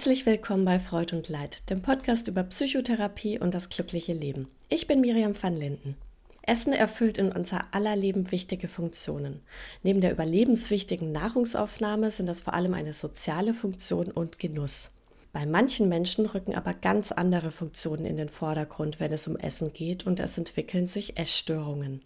[0.00, 4.48] Herzlich willkommen bei Freud und Leid, dem Podcast über Psychotherapie und das glückliche Leben.
[4.70, 5.94] Ich bin Miriam van Linden.
[6.40, 9.42] Essen erfüllt in unser aller Leben wichtige Funktionen.
[9.82, 14.90] Neben der überlebenswichtigen Nahrungsaufnahme sind das vor allem eine soziale Funktion und Genuss.
[15.34, 19.74] Bei manchen Menschen rücken aber ganz andere Funktionen in den Vordergrund, wenn es um Essen
[19.74, 22.00] geht und es entwickeln sich Essstörungen.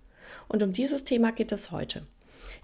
[0.49, 2.05] Und um dieses Thema geht es heute.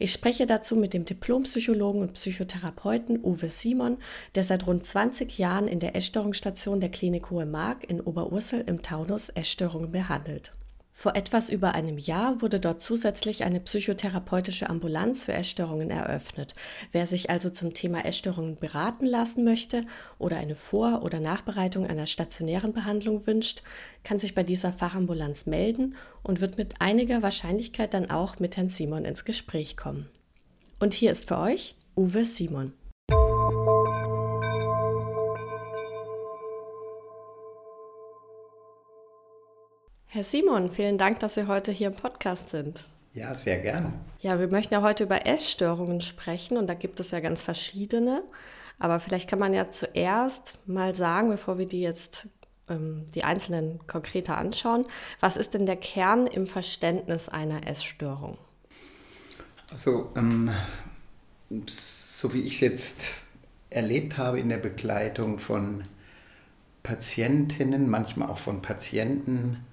[0.02, 3.98] Ich spreche dazu mit dem Diplompsychologen und Psychotherapeuten Uwe Simon,
[4.34, 8.80] der seit rund 20 Jahren in der Essstörungsstation der Klinik Hohe Mark in Oberursel im
[8.80, 10.54] Taunus Essstörungen behandelt.
[11.00, 16.54] Vor etwas über einem Jahr wurde dort zusätzlich eine psychotherapeutische Ambulanz für Essstörungen eröffnet.
[16.92, 19.86] Wer sich also zum Thema Essstörungen beraten lassen möchte
[20.18, 23.62] oder eine Vor- oder Nachbereitung einer stationären Behandlung wünscht,
[24.04, 28.68] kann sich bei dieser Fachambulanz melden und wird mit einiger Wahrscheinlichkeit dann auch mit Herrn
[28.68, 30.06] Simon ins Gespräch kommen.
[30.80, 32.74] Und hier ist für euch Uwe Simon.
[40.12, 42.82] Herr Simon, vielen Dank, dass Sie heute hier im Podcast sind.
[43.14, 43.92] Ja, sehr gerne.
[44.18, 48.24] Ja, wir möchten ja heute über Essstörungen sprechen und da gibt es ja ganz verschiedene.
[48.80, 52.26] Aber vielleicht kann man ja zuerst mal sagen, bevor wir die jetzt
[52.68, 54.84] ähm, die einzelnen konkreter anschauen,
[55.20, 58.36] was ist denn der Kern im Verständnis einer Essstörung?
[59.70, 60.50] Also, ähm,
[61.66, 63.14] so wie ich es jetzt
[63.70, 65.84] erlebt habe in der Begleitung von
[66.82, 69.64] Patientinnen, manchmal auch von Patienten,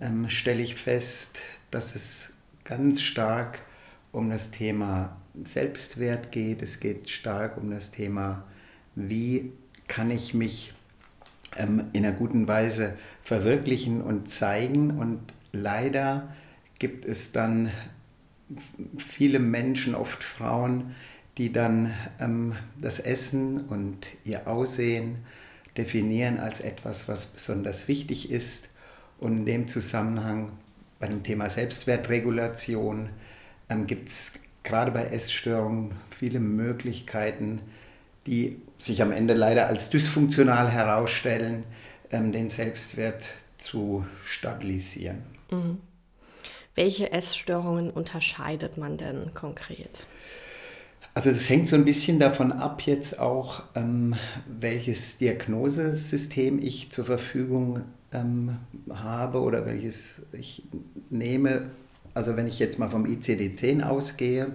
[0.00, 1.38] ähm, stelle ich fest,
[1.70, 3.62] dass es ganz stark
[4.12, 6.62] um das Thema Selbstwert geht.
[6.62, 8.44] Es geht stark um das Thema,
[8.94, 9.52] wie
[9.88, 10.74] kann ich mich
[11.56, 14.98] ähm, in einer guten Weise verwirklichen und zeigen.
[14.98, 15.20] Und
[15.52, 16.34] leider
[16.78, 17.70] gibt es dann
[18.96, 20.94] viele Menschen, oft Frauen,
[21.36, 25.18] die dann ähm, das Essen und ihr Aussehen
[25.76, 28.70] definieren als etwas, was besonders wichtig ist
[29.18, 30.52] und in dem Zusammenhang
[30.98, 33.10] bei dem Thema Selbstwertregulation
[33.68, 37.60] ähm, gibt es gerade bei Essstörungen viele Möglichkeiten,
[38.26, 41.64] die sich am Ende leider als dysfunktional herausstellen,
[42.10, 45.22] ähm, den Selbstwert zu stabilisieren.
[45.50, 45.78] Mhm.
[46.74, 50.06] Welche Essstörungen unterscheidet man denn konkret?
[51.14, 54.14] Also das hängt so ein bisschen davon ab jetzt auch, ähm,
[54.46, 58.56] welches Diagnosesystem ich zur Verfügung ähm,
[58.90, 60.62] habe oder welches ich
[61.10, 61.70] nehme.
[62.14, 64.48] Also wenn ich jetzt mal vom ICD-10 ausgehe,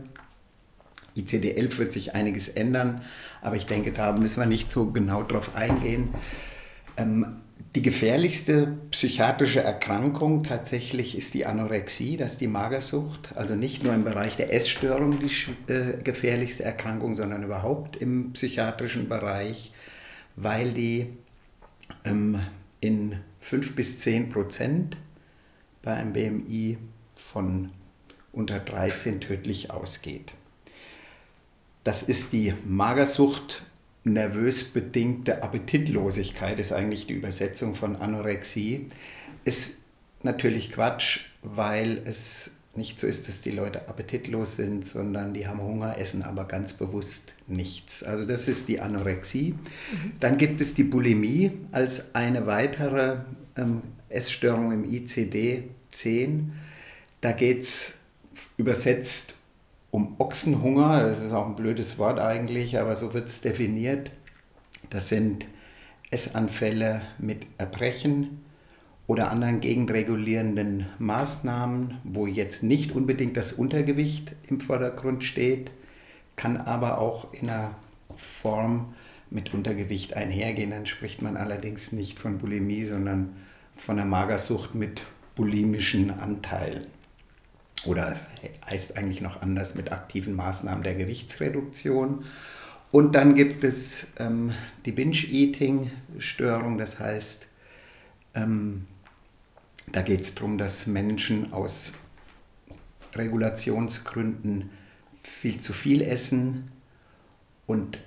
[1.16, 3.01] ICD-11 wird sich einiges ändern,
[3.41, 6.09] aber ich denke, da müssen wir nicht so genau drauf eingehen.
[6.97, 7.41] Ähm,
[7.75, 13.29] die gefährlichste psychiatrische Erkrankung tatsächlich ist die Anorexie, das ist die Magersucht.
[13.35, 19.07] Also nicht nur im Bereich der Essstörung die äh, gefährlichste Erkrankung, sondern überhaupt im psychiatrischen
[19.07, 19.72] Bereich,
[20.35, 21.07] weil die
[22.03, 22.41] ähm,
[22.81, 24.97] in 5 bis 10 Prozent
[25.81, 26.78] bei einem BMI
[27.16, 27.72] von
[28.31, 30.31] unter 13 tödlich ausgeht.
[31.84, 33.66] Das ist die Magersucht,
[34.03, 38.88] nervös bedingte Appetitlosigkeit, ist eigentlich die Übersetzung von Anorexie.
[39.44, 39.80] Ist
[40.22, 45.61] natürlich Quatsch, weil es nicht so ist, dass die Leute appetitlos sind, sondern die haben
[45.61, 48.03] Hunger, essen aber ganz bewusst nichts.
[48.03, 49.53] Also das ist die Anorexie.
[49.53, 50.11] Mhm.
[50.19, 53.17] Dann gibt es die Bulimie als eine weitere
[53.57, 56.43] ähm, Essstörung im ICD-10.
[57.19, 57.99] Da geht es
[58.55, 59.35] übersetzt
[59.91, 61.03] um Ochsenhunger.
[61.03, 64.11] Das ist auch ein blödes Wort eigentlich, aber so wird es definiert.
[64.89, 65.45] Das sind
[66.09, 68.41] Essanfälle mit Erbrechen,
[69.11, 75.69] oder anderen gegenregulierenden Maßnahmen, wo jetzt nicht unbedingt das Untergewicht im Vordergrund steht,
[76.38, 77.75] kann aber auch in einer
[78.15, 78.94] Form
[79.30, 80.71] mit Untergewicht einhergehen.
[80.71, 83.36] Dann spricht man allerdings nicht von Bulimie, sondern
[83.75, 85.01] von einer Magersucht mit
[85.36, 86.88] bulimischen Anteilen.
[87.86, 88.30] Oder es
[88.65, 92.24] heißt eigentlich noch anders mit aktiven Maßnahmen der Gewichtsreduktion.
[92.94, 94.53] Und dann gibt es ähm,
[94.86, 97.47] die Binge-Eating-Störung, das heißt,
[98.36, 98.88] ähm,
[99.91, 101.93] da geht es darum, dass Menschen aus
[103.13, 104.69] Regulationsgründen
[105.21, 106.71] viel zu viel essen
[107.67, 107.99] und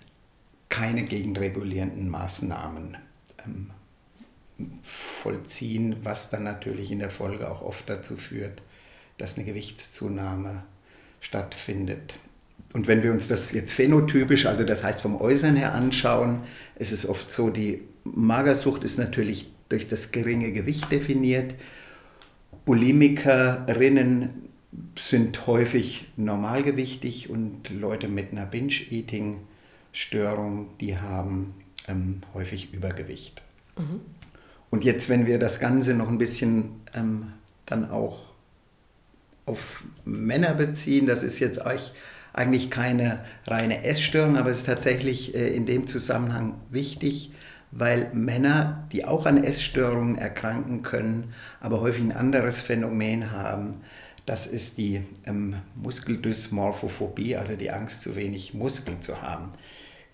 [0.69, 2.97] keine gegenregulierenden Maßnahmen
[3.45, 3.71] ähm,
[4.83, 8.63] vollziehen, was dann natürlich in der Folge auch oft dazu führt,
[9.19, 10.65] dass eine Gewichtszunahme
[11.21, 12.15] stattfindet.
[12.73, 16.41] Und wenn wir uns das jetzt phänotypisch, also das heißt vom Äußeren her anschauen,
[16.77, 21.57] ist es oft so, die Magersucht ist natürlich durch das geringe Gewicht definiert.
[22.65, 24.45] Bulimikerinnen
[24.99, 31.55] sind häufig normalgewichtig und Leute mit einer Binge-Eating-Störung, die haben
[31.87, 33.43] ähm, häufig Übergewicht.
[33.77, 34.01] Mhm.
[34.71, 37.33] Und jetzt, wenn wir das Ganze noch ein bisschen ähm,
[37.67, 38.21] dann auch
[39.47, 41.61] auf Männer beziehen, das ist jetzt
[42.33, 47.31] eigentlich keine reine Essstörung, aber es ist tatsächlich äh, in dem Zusammenhang wichtig,
[47.77, 53.81] weil Männer, die auch an Essstörungen erkranken können, aber häufig ein anderes Phänomen haben,
[54.27, 59.51] das ist die ähm, Muskeldysmorphophobie, also die Angst, zu wenig Muskeln zu haben.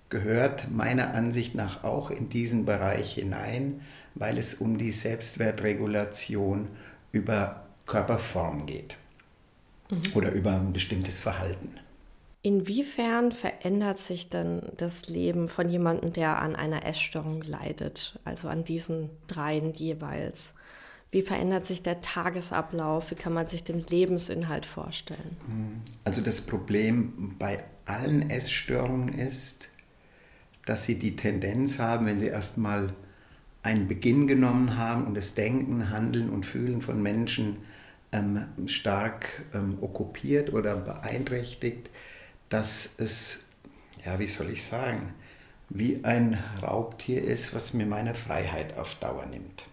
[0.08, 3.82] Gehört meiner Ansicht nach auch in diesen Bereich hinein,
[4.14, 6.68] weil es um die Selbstwertregulation
[7.12, 8.96] über Körperform geht
[9.90, 10.02] mhm.
[10.14, 11.78] oder über ein bestimmtes Verhalten.
[12.42, 18.64] Inwiefern verändert sich denn das Leben von jemandem, der an einer Essstörung leidet, also an
[18.64, 20.54] diesen dreien jeweils?
[21.10, 23.10] Wie verändert sich der Tagesablauf?
[23.10, 25.36] Wie kann man sich den Lebensinhalt vorstellen?
[25.48, 25.80] Hm.
[26.04, 29.68] Also das Problem bei allen Essstörungen ist,
[30.64, 32.94] dass sie die Tendenz haben, wenn sie erstmal
[33.62, 37.58] einen Beginn genommen haben und das Denken, Handeln und Fühlen von Menschen
[38.12, 41.90] ähm, stark ähm, okkupiert oder beeinträchtigt,
[42.50, 43.46] dass es,
[44.04, 45.14] ja, wie soll ich sagen,
[45.70, 49.66] wie ein Raubtier ist, was mir meine Freiheit auf Dauer nimmt.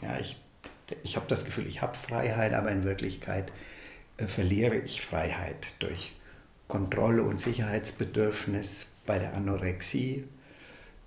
[0.00, 0.40] Ja, ich,
[1.02, 3.52] ich habe das Gefühl, ich habe Freiheit, aber in Wirklichkeit
[4.16, 6.14] äh, verliere ich Freiheit durch
[6.68, 10.24] Kontrolle und Sicherheitsbedürfnis bei der Anorexie,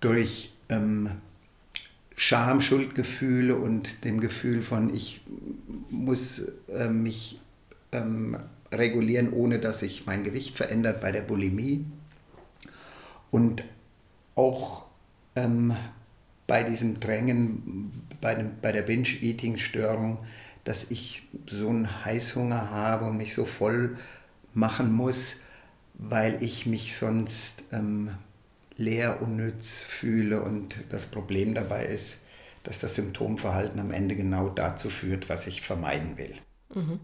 [0.02, 1.22] durch ähm,
[2.16, 5.22] Scham, Schuldgefühle und dem Gefühl von, ich
[5.90, 7.40] muss äh, mich
[7.92, 8.38] ähm,
[8.72, 11.86] regulieren, ohne dass sich mein Gewicht verändert bei der Bulimie.
[13.30, 13.64] Und
[14.36, 14.86] auch
[15.36, 15.76] ähm,
[16.48, 20.20] bei diesem Drängen, bei, dem, bei der Binge-Eating-Störung,
[20.64, 23.98] dass ich so einen Heißhunger habe und mich so voll
[24.54, 25.42] machen muss,
[25.94, 28.12] weil ich mich sonst ähm,
[28.76, 30.42] leer, unnütz fühle.
[30.42, 32.26] Und das Problem dabei ist,
[32.64, 36.36] dass das Symptomverhalten am Ende genau dazu führt, was ich vermeiden will.
[36.74, 37.00] Mhm.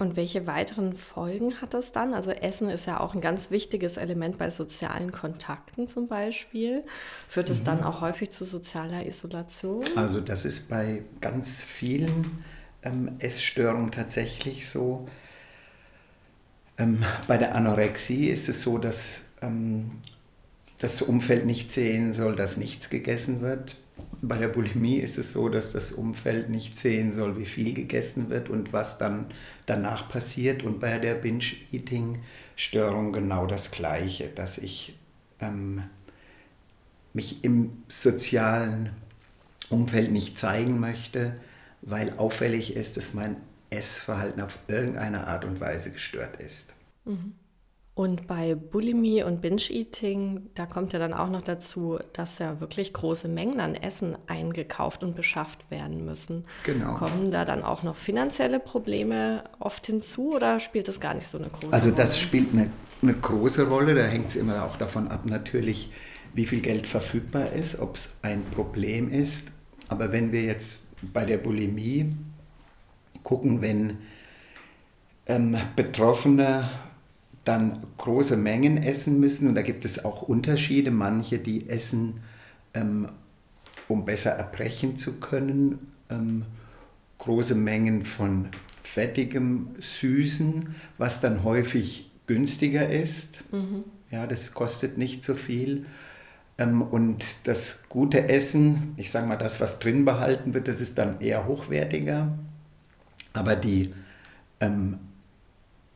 [0.00, 2.14] Und welche weiteren Folgen hat das dann?
[2.14, 6.84] Also Essen ist ja auch ein ganz wichtiges Element bei sozialen Kontakten zum Beispiel.
[7.28, 7.64] Führt es mhm.
[7.66, 9.84] dann auch häufig zu sozialer Isolation?
[9.96, 12.42] Also das ist bei ganz vielen
[12.82, 15.06] ähm, Essstörungen tatsächlich so.
[16.78, 19.98] Ähm, bei der Anorexie ist es so, dass ähm,
[20.78, 23.76] das Umfeld nicht sehen soll, dass nichts gegessen wird.
[24.22, 28.28] Bei der Bulimie ist es so, dass das Umfeld nicht sehen soll, wie viel gegessen
[28.30, 29.26] wird und was dann
[29.66, 30.62] danach passiert.
[30.62, 34.98] Und bei der Binge-Eating-Störung genau das Gleiche, dass ich
[35.40, 35.84] ähm,
[37.12, 38.90] mich im sozialen
[39.68, 41.36] Umfeld nicht zeigen möchte,
[41.82, 43.36] weil auffällig ist, dass mein
[43.70, 46.74] Essverhalten auf irgendeine Art und Weise gestört ist.
[47.04, 47.34] Mhm.
[48.00, 52.94] Und bei Bulimie und Binge-Eating, da kommt ja dann auch noch dazu, dass ja wirklich
[52.94, 56.46] große Mengen an Essen eingekauft und beschafft werden müssen.
[56.64, 56.94] Genau.
[56.94, 61.36] Kommen da dann auch noch finanzielle Probleme oft hinzu oder spielt das gar nicht so
[61.36, 61.76] eine große Rolle?
[61.76, 62.70] Also das spielt eine,
[63.02, 63.94] eine große Rolle.
[63.94, 65.90] Da hängt es immer auch davon ab, natürlich,
[66.32, 69.48] wie viel Geld verfügbar ist, ob es ein Problem ist.
[69.90, 72.16] Aber wenn wir jetzt bei der Bulimie
[73.22, 73.98] gucken, wenn
[75.26, 76.66] ähm, Betroffene
[77.50, 79.48] dann große Mengen essen müssen.
[79.48, 80.92] Und da gibt es auch Unterschiede.
[80.92, 82.20] Manche, die essen,
[82.74, 83.08] ähm,
[83.88, 86.44] um besser erbrechen zu können, ähm,
[87.18, 88.46] große Mengen von
[88.84, 93.44] fettigem Süßen, was dann häufig günstiger ist.
[93.52, 93.82] Mhm.
[94.12, 95.86] Ja, das kostet nicht so viel.
[96.56, 100.98] Ähm, und das gute Essen, ich sage mal, das, was drin behalten wird, das ist
[100.98, 102.38] dann eher hochwertiger.
[103.32, 103.92] Aber die
[104.60, 104.98] ähm,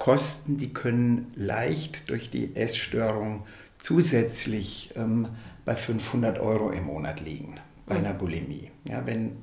[0.05, 3.47] Kosten, die können leicht durch die Essstörung
[3.79, 5.29] zusätzlich ähm,
[5.65, 8.71] bei 500 Euro im Monat liegen, bei einer Bulimie.
[8.87, 9.35] Ja, wenn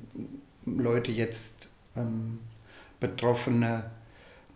[0.64, 2.38] Leute jetzt ähm,
[3.00, 3.90] Betroffene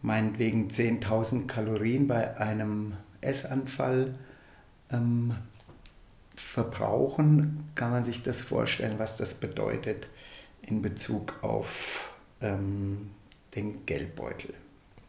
[0.00, 4.14] meinetwegen 10.000 Kalorien bei einem Essanfall
[4.92, 5.34] ähm,
[6.36, 10.06] verbrauchen, kann man sich das vorstellen, was das bedeutet
[10.62, 13.10] in Bezug auf ähm,
[13.56, 14.54] den Geldbeutel.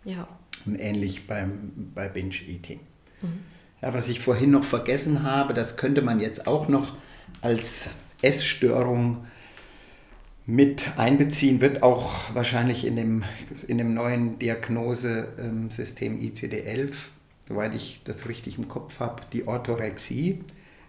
[0.04, 0.28] Ja.
[0.68, 2.80] Und ähnlich beim, bei Binge-Eating.
[3.22, 3.40] Mhm.
[3.82, 6.96] Ja, was ich vorhin noch vergessen habe, das könnte man jetzt auch noch
[7.42, 9.26] als Essstörung
[10.48, 13.24] mit einbeziehen, wird auch wahrscheinlich in dem,
[13.68, 16.94] in dem neuen Diagnosesystem ICD-11,
[17.48, 20.40] soweit ich das richtig im Kopf habe, die Orthorexie.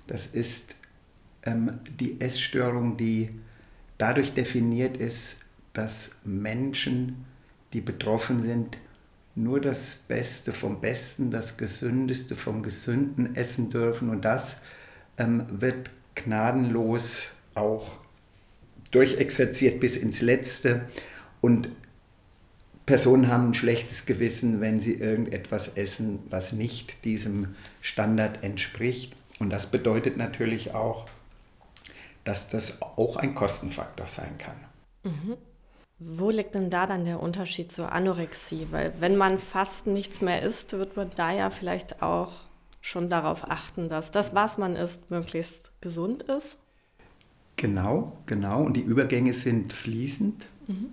[0.06, 0.76] Das ist
[1.44, 3.30] ähm, die Essstörung, die
[3.99, 7.26] dadurch definiert ist, dass Menschen,
[7.73, 8.78] die betroffen sind,
[9.42, 14.11] nur das Beste vom Besten, das Gesündeste vom Gesünden essen dürfen.
[14.11, 14.62] Und das
[15.16, 17.99] ähm, wird gnadenlos auch
[18.90, 20.83] durchexerziert bis ins Letzte
[21.40, 21.68] und
[22.87, 29.14] Personen haben ein schlechtes Gewissen, wenn sie irgendetwas essen, was nicht diesem Standard entspricht.
[29.38, 31.07] Und das bedeutet natürlich auch,
[32.25, 34.57] dass das auch ein Kostenfaktor sein kann.
[35.04, 35.37] Mhm.
[36.00, 38.69] Wo liegt denn da dann der Unterschied zur Anorexie?
[38.71, 42.33] Weil wenn man fast nichts mehr isst, wird man da ja vielleicht auch
[42.81, 46.59] schon darauf achten, dass das, was man isst, möglichst gesund ist.
[47.57, 48.62] Genau, genau.
[48.62, 50.47] Und die Übergänge sind fließend.
[50.69, 50.87] Mhm.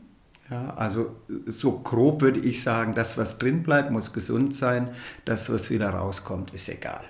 [0.49, 1.15] Ja, also
[1.47, 4.89] so grob würde ich sagen, das, was drin bleibt, muss gesund sein.
[5.23, 7.03] Das, was wieder rauskommt, ist egal.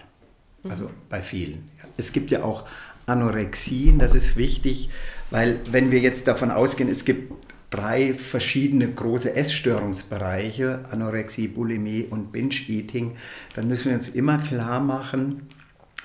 [0.63, 0.71] Mhm.
[0.71, 1.69] Also bei vielen.
[1.95, 2.65] Es gibt ja auch
[3.05, 4.89] Anorexien, das ist wichtig,
[5.29, 7.31] weil wenn wir jetzt davon ausgehen, es gibt
[7.69, 13.15] drei verschiedene große Essstörungsbereiche, Anorexie, Bulimie und Binge-Eating,
[13.55, 15.47] dann müssen wir uns immer klar machen,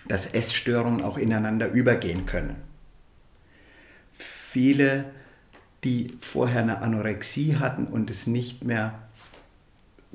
[0.08, 2.56] dass Essstörungen auch ineinander übergehen können.
[4.12, 5.06] Viele
[5.84, 8.98] die vorher eine Anorexie hatten und es nicht mehr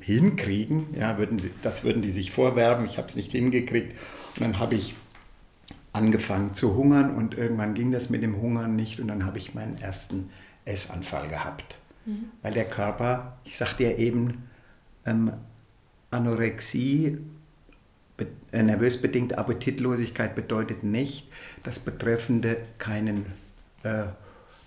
[0.00, 3.98] hinkriegen, ja, würden sie, das würden die sich vorwerfen, ich habe es nicht hingekriegt.
[4.36, 4.94] Und dann habe ich
[5.92, 9.54] angefangen zu hungern und irgendwann ging das mit dem Hungern nicht und dann habe ich
[9.54, 10.26] meinen ersten
[10.66, 11.78] Essanfall gehabt.
[12.04, 12.30] Mhm.
[12.42, 14.48] Weil der Körper, ich sagte ja eben,
[15.06, 15.32] ähm,
[16.10, 17.18] Anorexie,
[18.52, 21.28] äh, nervös bedingte Appetitlosigkeit bedeutet nicht,
[21.62, 23.26] dass Betreffende keinen
[23.82, 24.04] äh,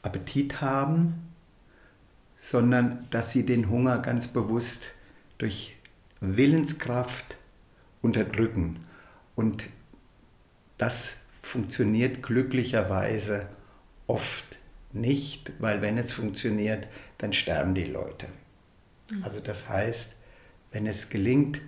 [0.02, 1.30] Appetit haben,
[2.38, 4.92] sondern dass sie den Hunger ganz bewusst
[5.38, 5.76] durch
[6.22, 7.38] Willenskraft
[8.02, 8.86] unterdrücken.
[9.36, 9.66] Und
[10.78, 13.48] das funktioniert glücklicherweise
[14.08, 14.59] oft
[14.92, 18.28] nicht, weil wenn es funktioniert, dann sterben die Leute.
[19.12, 19.24] Mhm.
[19.24, 20.16] Also das heißt,
[20.72, 21.62] wenn es gelingt,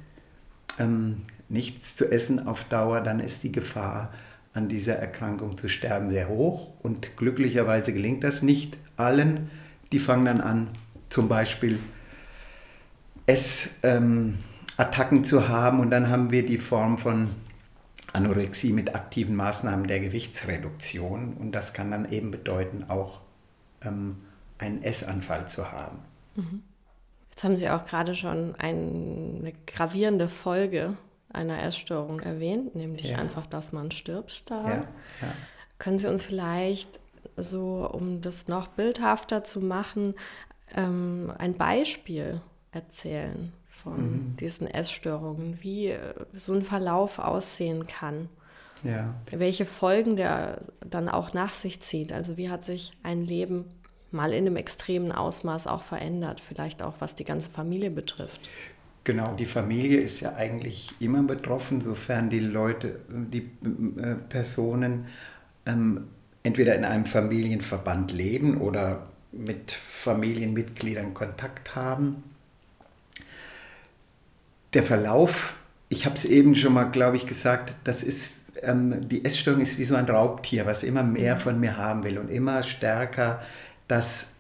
[0.80, 4.14] ähm, nichts zu essen auf Dauer, dann ist die Gefahr,
[4.54, 6.68] an dieser Erkrankung zu sterben sehr hoch.
[6.82, 9.50] Und glücklicherweise gelingt das nicht allen.
[9.92, 10.68] Die fangen dann an,
[11.10, 11.80] zum Beispiel
[13.26, 14.38] Essattacken
[15.18, 15.80] ähm, zu haben.
[15.80, 17.30] Und dann haben wir die Form von
[18.14, 21.34] Anorexie mit aktiven Maßnahmen der Gewichtsreduktion.
[21.34, 23.22] Und das kann dann eben bedeuten, auch
[23.84, 24.18] ähm,
[24.58, 26.00] einen Essanfall zu haben.
[26.36, 26.64] Mhm.
[27.30, 30.98] Jetzt haben Sie auch gerade schon eine gravierende Folge
[31.32, 33.18] einer Essstörung erwähnt, nämlich ja.
[33.18, 34.82] einfach, dass man stirbt daran.
[35.22, 35.34] Ja, ja.
[35.80, 37.00] Können Sie uns vielleicht
[37.38, 40.16] so, um das noch bildhafter zu machen,
[40.76, 42.42] ähm, ein Beispiel
[42.72, 44.36] erzählen von mhm.
[44.38, 48.30] diesen Essstörungen, wie äh, so ein Verlauf aussehen kann?
[48.84, 49.14] Ja.
[49.30, 52.12] Welche Folgen der dann auch nach sich zieht?
[52.12, 53.66] Also wie hat sich ein Leben
[54.12, 58.50] mal in einem extremen Ausmaß auch verändert, vielleicht auch was die ganze Familie betrifft?
[59.04, 63.50] Genau, die Familie ist ja eigentlich immer betroffen, sofern die Leute, die
[63.98, 65.08] äh, Personen
[65.66, 66.08] ähm,
[66.44, 72.24] entweder in einem Familienverband leben oder mit Familienmitgliedern Kontakt haben.
[74.74, 75.56] Der Verlauf,
[75.90, 79.78] ich habe es eben schon mal, glaube ich, gesagt, das ist, ähm, die Essstörung ist
[79.78, 81.40] wie so ein Raubtier, was immer mehr mhm.
[81.40, 83.42] von mir haben will und immer stärker
[83.88, 84.36] das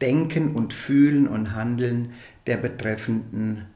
[0.00, 2.12] Denken und Fühlen und Handeln
[2.46, 3.66] der Betreffenden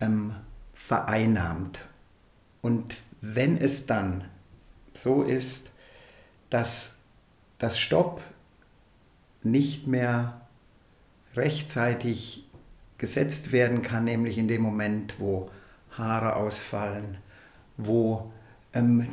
[0.00, 0.34] ähm,
[0.74, 1.84] vereinnahmt.
[2.62, 4.24] Und wenn es dann
[4.94, 5.72] so ist,
[6.50, 6.98] dass
[7.58, 8.20] das Stopp
[9.42, 10.40] nicht mehr
[11.34, 12.47] rechtzeitig
[12.98, 15.50] gesetzt werden kann, nämlich in dem Moment, wo
[15.92, 17.18] Haare ausfallen,
[17.76, 18.32] wo
[18.74, 19.06] ähm,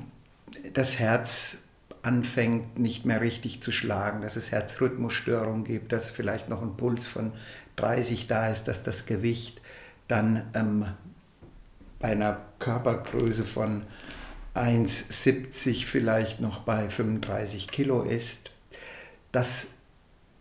[0.74, 1.64] das Herz
[2.02, 7.08] anfängt nicht mehr richtig zu schlagen, dass es Herzrhythmusstörungen gibt, dass vielleicht noch ein Puls
[7.08, 7.32] von
[7.78, 9.62] 30 da ist, dass das Gewicht
[10.08, 10.86] dann ähm,
[12.00, 13.84] bei einer Körpergröße von
[14.54, 18.52] 1,70 vielleicht noch bei 35 Kilo ist.
[19.32, 19.70] Das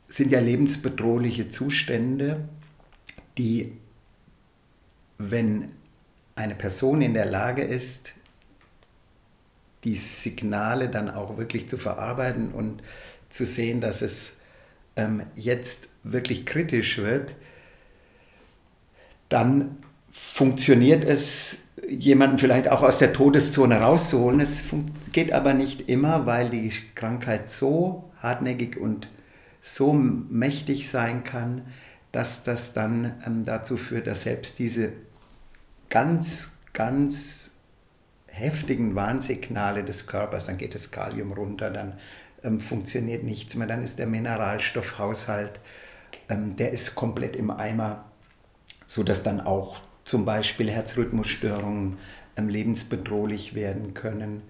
[0.09, 2.49] sind ja lebensbedrohliche Zustände,
[3.39, 3.77] die,
[5.19, 5.71] wenn
[6.37, 8.13] eine Person in der Lage ist,
[9.85, 12.83] die Signale dann auch wirklich zu verarbeiten und
[13.29, 14.39] zu sehen, dass es
[14.97, 17.35] ähm, jetzt wirklich kritisch wird,
[19.29, 19.77] dann
[20.11, 24.41] funktioniert es, jemanden vielleicht auch aus der Todeszone rauszuholen.
[24.41, 24.63] Es
[25.13, 29.09] geht aber nicht immer, weil die Krankheit so hartnäckig und
[29.61, 31.63] so mächtig sein kann,
[32.15, 34.93] dass das dann ähm, dazu führt, dass selbst diese
[35.91, 37.53] ganz, ganz
[38.27, 41.99] heftigen Warnsignale des Körpers, dann geht das Kalium runter, dann
[42.43, 45.61] ähm, funktioniert nichts mehr, dann ist der Mineralstoffhaushalt,
[46.29, 48.05] ähm, der ist komplett im Eimer
[48.87, 51.97] sodass dann auch zum Beispiel Herzrhythmusstörungen
[52.37, 54.43] ähm, lebensbedrohlich werden können.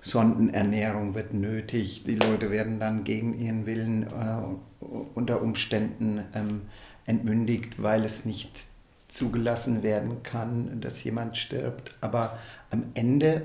[0.00, 2.04] Sondenernährung wird nötig.
[2.04, 6.62] Die Leute werden dann gegen ihren Willen äh, unter Umständen ähm,
[7.06, 8.68] entmündigt, weil es nicht
[9.08, 11.96] zugelassen werden kann, dass jemand stirbt.
[12.00, 12.38] Aber
[12.70, 13.42] am Ende,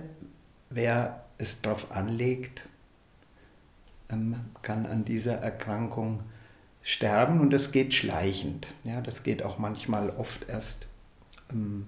[0.70, 2.68] wer es darauf anlegt,
[4.10, 6.22] ähm, kann an dieser Erkrankung
[6.82, 8.68] sterben und das geht schleichend.
[8.84, 10.88] Ja, das geht auch manchmal oft erst
[11.50, 11.88] ähm,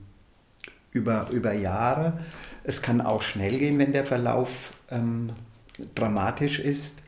[0.95, 2.23] über, über Jahre.
[2.63, 5.33] Es kann auch schnell gehen, wenn der Verlauf ähm,
[5.93, 7.01] dramatisch ist.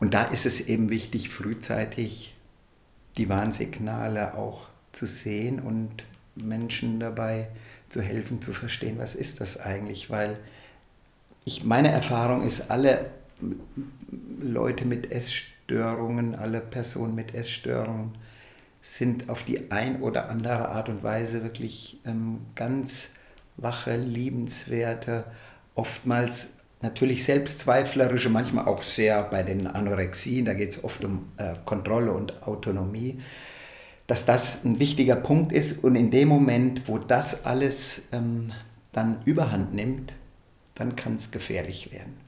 [0.00, 2.36] Und da ist es eben wichtig, frühzeitig
[3.16, 6.04] die Warnsignale auch zu sehen und
[6.36, 7.48] Menschen dabei
[7.88, 10.36] zu helfen, zu verstehen, was ist das eigentlich, weil
[11.44, 13.10] ich, meine Erfahrung ist, alle
[14.40, 18.12] Leute mit Essstörungen, alle Personen mit Essstörungen
[18.84, 23.14] sind auf die ein oder andere Art und Weise wirklich ähm, ganz
[23.56, 25.24] wache, liebenswerte,
[25.74, 31.54] oftmals natürlich selbstzweiflerische, manchmal auch sehr bei den Anorexien, da geht es oft um äh,
[31.64, 33.20] Kontrolle und Autonomie,
[34.06, 38.52] dass das ein wichtiger Punkt ist und in dem Moment, wo das alles ähm,
[38.92, 40.12] dann überhand nimmt,
[40.74, 42.23] dann kann es gefährlich werden.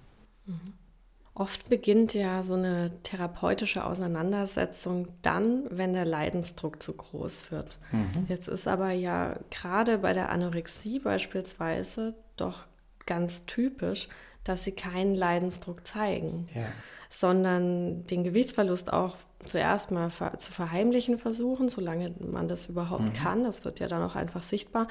[1.38, 7.76] Oft beginnt ja so eine therapeutische Auseinandersetzung dann, wenn der Leidensdruck zu groß wird.
[7.92, 8.24] Mhm.
[8.26, 12.64] Jetzt ist aber ja gerade bei der Anorexie beispielsweise doch
[13.04, 14.08] ganz typisch,
[14.44, 16.64] dass sie keinen Leidensdruck zeigen, ja.
[17.10, 23.12] sondern den Gewichtsverlust auch zuerst mal zu verheimlichen versuchen, solange man das überhaupt mhm.
[23.12, 23.44] kann.
[23.44, 24.88] Das wird ja dann auch einfach sichtbar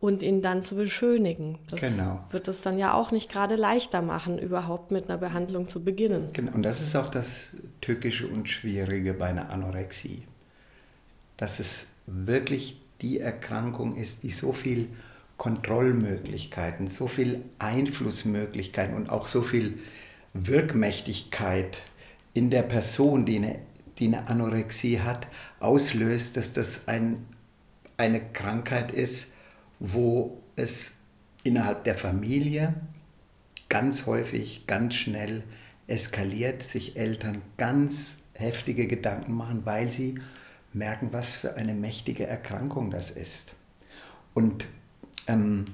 [0.00, 1.58] und ihn dann zu beschönigen.
[1.70, 2.24] Das genau.
[2.30, 6.30] wird es dann ja auch nicht gerade leichter machen, überhaupt mit einer Behandlung zu beginnen.
[6.32, 6.52] Genau.
[6.52, 10.22] Und das ist auch das Tückische und Schwierige bei einer Anorexie.
[11.36, 14.88] Dass es wirklich die Erkrankung ist, die so viel
[15.36, 19.78] Kontrollmöglichkeiten, so viel Einflussmöglichkeiten und auch so viel
[20.34, 21.78] Wirkmächtigkeit
[22.34, 23.58] in der Person, die eine,
[23.98, 25.26] die eine Anorexie hat,
[25.60, 27.26] auslöst, dass das ein,
[27.96, 29.34] eine Krankheit ist,
[29.80, 30.98] wo es
[31.44, 32.74] innerhalb der Familie
[33.68, 35.42] ganz häufig, ganz schnell
[35.86, 40.20] eskaliert, sich Eltern ganz heftige Gedanken machen, weil sie
[40.72, 43.54] merken, was für eine mächtige Erkrankung das ist.
[44.34, 44.66] Und
[45.26, 45.64] ähm,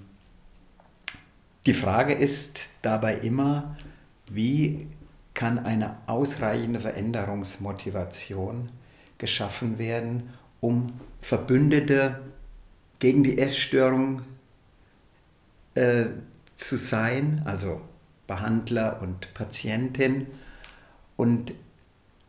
[1.67, 3.77] die Frage ist dabei immer,
[4.31, 4.87] wie
[5.35, 8.71] kann eine ausreichende Veränderungsmotivation
[9.19, 10.87] geschaffen werden, um
[11.21, 12.21] Verbündete
[12.98, 14.22] gegen die Essstörung
[15.74, 16.07] äh,
[16.57, 17.80] zu sein, also
[18.26, 20.26] Behandler und Patientin,
[21.16, 21.54] und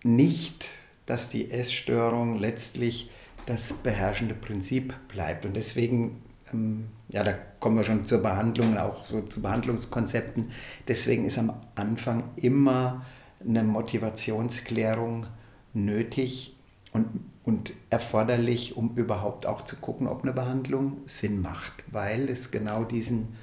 [0.03, 0.69] nicht,
[1.05, 3.09] dass die Essstörung letztlich
[3.45, 5.45] das beherrschende Prinzip bleibt.
[5.45, 10.47] Und deswegen, ähm, ja, da kommen wir schon zur Behandlung, auch so zu Behandlungskonzepten.
[10.87, 13.05] Deswegen ist am Anfang immer
[13.39, 15.27] eine Motivationsklärung
[15.73, 16.55] nötig
[16.93, 17.07] und
[17.45, 22.83] und erforderlich, um überhaupt auch zu gucken, ob eine Behandlung Sinn macht, weil es genau
[22.83, 23.35] diesen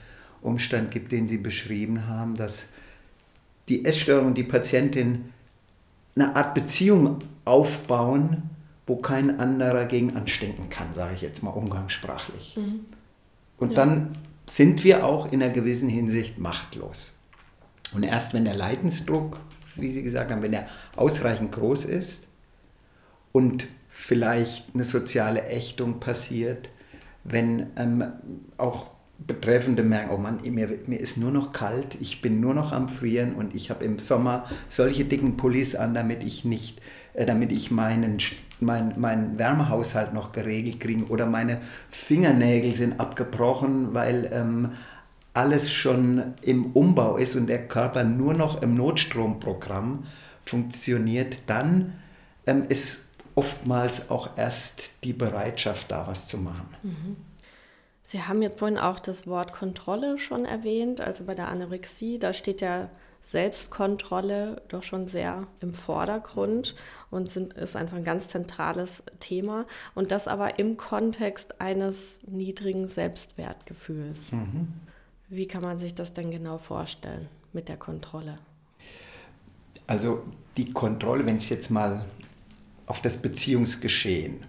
[0.42, 2.70] Umstand gibt, den Sie beschrieben haben, dass
[3.68, 5.32] die Essstörung und die Patientin
[6.16, 8.50] eine Art Beziehung aufbauen,
[8.88, 12.56] wo kein anderer gegen anstinken kann, sage ich jetzt mal umgangssprachlich.
[12.56, 12.80] Mhm.
[13.56, 13.76] Und ja.
[13.76, 14.10] dann
[14.46, 17.14] sind wir auch in einer gewissen Hinsicht machtlos.
[17.94, 19.38] Und erst wenn der Leidensdruck,
[19.76, 22.26] wie Sie gesagt haben, wenn er ausreichend groß ist
[23.30, 26.70] und vielleicht eine soziale Ächtung passiert,
[27.24, 28.04] wenn ähm,
[28.56, 28.86] auch
[29.18, 32.88] Betreffende merken, oh Mann, mir, mir ist nur noch kalt, ich bin nur noch am
[32.88, 36.80] Frieren und ich habe im Sommer solche dicken Pullis an, damit ich nicht,
[37.12, 38.16] äh, damit ich meinen,
[38.60, 41.58] mein, meinen Wärmehaushalt noch geregelt kriege oder meine
[41.90, 44.70] Fingernägel sind abgebrochen, weil ähm,
[45.34, 50.06] alles schon im Umbau ist und der Körper nur noch im Notstromprogramm
[50.44, 51.92] funktioniert, dann
[52.46, 56.68] ähm, ist oftmals auch erst die Bereitschaft da, was zu machen.
[56.82, 57.16] Mhm.
[58.02, 62.32] Sie haben jetzt vorhin auch das Wort Kontrolle schon erwähnt, also bei der Anorexie, da
[62.32, 62.90] steht ja
[63.22, 66.74] Selbstkontrolle doch schon sehr im Vordergrund
[67.10, 69.64] und sind, ist einfach ein ganz zentrales Thema.
[69.94, 74.32] Und das aber im Kontext eines niedrigen Selbstwertgefühls.
[74.32, 74.72] Mhm.
[75.28, 78.38] Wie kann man sich das denn genau vorstellen mit der Kontrolle?
[79.86, 80.22] Also
[80.56, 82.04] die Kontrolle, wenn ich jetzt mal
[82.92, 84.44] auf das Beziehungsgeschehen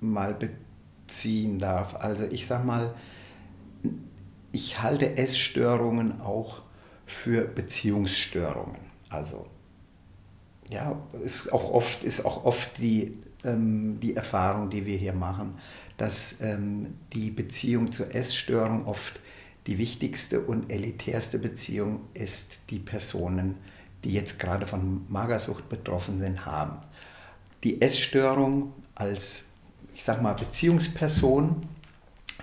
[0.00, 1.94] mal beziehen darf.
[1.94, 2.94] Also ich sag mal,
[4.52, 6.60] ich halte Essstörungen auch
[7.06, 8.76] für Beziehungsstörungen.
[9.08, 9.46] Also
[10.68, 15.54] ja, ist auch oft, ist auch oft die, ähm, die Erfahrung, die wir hier machen,
[15.96, 19.18] dass ähm, die Beziehung zur Essstörung oft
[19.66, 23.54] die wichtigste und elitärste Beziehung ist die Personen,
[24.04, 26.82] die jetzt gerade von Magersucht betroffen sind, haben.
[27.64, 29.46] Die Essstörung als,
[29.94, 31.56] ich sag mal, Beziehungsperson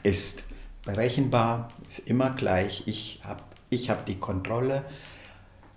[0.03, 0.43] ist
[0.83, 2.83] berechenbar, ist immer gleich.
[2.85, 4.83] Ich habe ich hab die Kontrolle.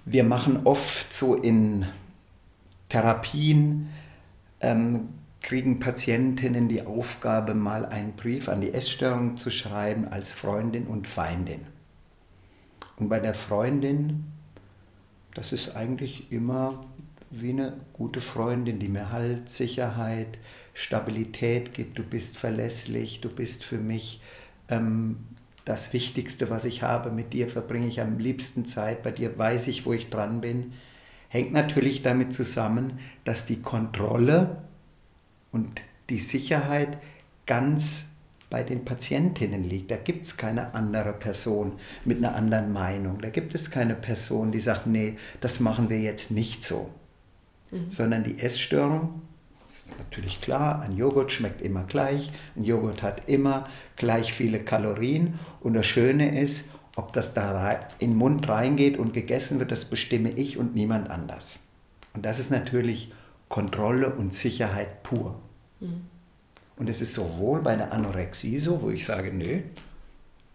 [0.05, 1.87] Wir machen oft so in
[2.89, 3.91] Therapien,
[4.61, 5.09] ähm,
[5.41, 11.07] kriegen Patientinnen die Aufgabe, mal einen Brief an die Essstörung zu schreiben als Freundin und
[11.07, 11.61] Feindin.
[12.97, 14.25] Und bei der Freundin,
[15.35, 16.81] das ist eigentlich immer
[17.31, 20.39] wie eine gute Freundin, die mir Halt, Sicherheit,
[20.75, 21.99] Stabilität gibt.
[21.99, 24.23] Du bist verlässlich, du bist für mich
[24.69, 25.19] ähm,
[25.65, 27.11] das Wichtigste, was ich habe.
[27.11, 30.73] Mit dir verbringe ich am liebsten Zeit, bei dir weiß ich, wo ich dran bin.
[31.29, 34.63] Hängt natürlich damit zusammen, dass die Kontrolle
[35.53, 36.99] und die Sicherheit
[37.45, 38.13] ganz
[38.51, 39.91] bei den Patientinnen liegt.
[39.91, 41.73] Da gibt es keine andere Person
[42.07, 43.21] mit einer anderen Meinung.
[43.21, 46.91] Da gibt es keine Person, die sagt, nee, das machen wir jetzt nicht so.
[47.71, 47.91] Mhm.
[47.91, 49.23] Sondern die Essstörung
[49.67, 53.65] ist natürlich klar, ein Joghurt schmeckt immer gleich, ein Joghurt hat immer
[53.97, 59.13] gleich viele Kalorien und das Schöne ist, ob das da in den Mund reingeht und
[59.13, 61.61] gegessen wird, das bestimme ich und niemand anders.
[62.15, 63.13] Und das ist natürlich
[63.49, 65.41] Kontrolle und Sicherheit pur.
[65.81, 66.03] Mhm.
[66.77, 69.61] Und es ist sowohl bei der Anorexie so, wo ich sage, nö,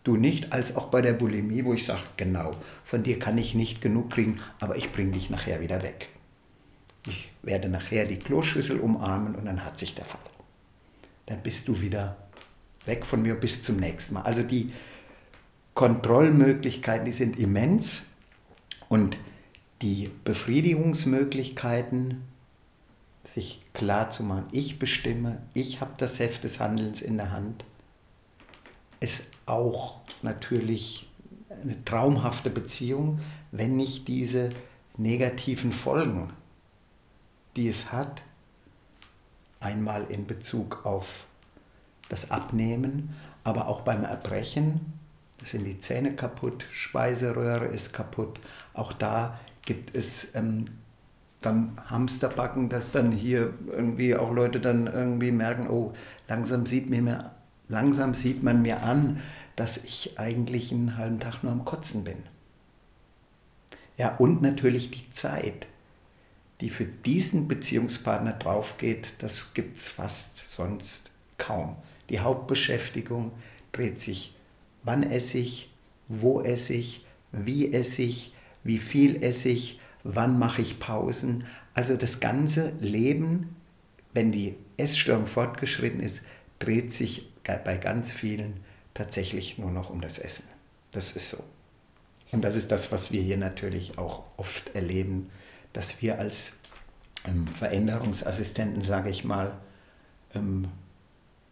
[0.04, 2.52] du nicht, als auch bei der Bulimie, wo ich sage, genau,
[2.84, 6.10] von dir kann ich nicht genug kriegen, aber ich bringe dich nachher wieder weg.
[7.08, 10.22] Ich werde nachher die Kloschüssel umarmen und dann hat sich der Fall.
[11.26, 12.18] Dann bist du wieder
[12.86, 14.24] weg von mir bis zum nächsten Mal.
[14.24, 14.72] Also die
[15.74, 18.08] Kontrollmöglichkeiten, die sind immens
[18.90, 19.18] und
[19.82, 22.22] die Befriedigungsmöglichkeiten,
[23.24, 27.64] sich klar zu machen, ich bestimme, ich habe das Heft des Handelns in der Hand,
[29.00, 31.10] ist auch natürlich
[31.62, 34.50] eine traumhafte Beziehung, wenn nicht diese
[34.98, 36.32] negativen Folgen
[37.56, 38.24] die es hat,
[39.60, 41.26] einmal in Bezug auf
[42.10, 44.94] das Abnehmen, aber auch beim Erbrechen.
[45.38, 48.40] Da sind die Zähne kaputt, Speiseröhre ist kaputt.
[48.74, 50.66] Auch da gibt es ähm,
[51.42, 55.94] dann Hamsterbacken, dass dann hier irgendwie auch Leute dann irgendwie merken, oh,
[56.28, 57.32] langsam sieht, mir,
[57.68, 59.22] langsam sieht man mir an,
[59.56, 62.18] dass ich eigentlich einen halben Tag nur am Kotzen bin.
[63.98, 65.68] Ja, und natürlich die Zeit
[66.64, 71.76] die für diesen Beziehungspartner draufgeht, das gibt es fast sonst kaum.
[72.10, 73.34] Die Hauptbeschäftigung
[73.74, 74.34] dreht sich,
[74.82, 75.70] wann esse ich,
[76.08, 81.44] wo esse ich, wie esse ich, wie viel esse ich, wann mache ich Pausen.
[81.74, 83.58] Also das ganze Leben,
[84.14, 86.24] wenn die Essstörung fortgeschritten ist,
[86.60, 88.54] dreht sich bei ganz vielen
[88.94, 90.46] tatsächlich nur noch um das Essen.
[90.92, 91.44] Das ist so.
[92.32, 95.30] Und das ist das, was wir hier natürlich auch oft erleben
[95.74, 96.58] dass wir als
[97.26, 99.58] ähm, Veränderungsassistenten, sage ich mal,
[100.36, 100.68] ähm,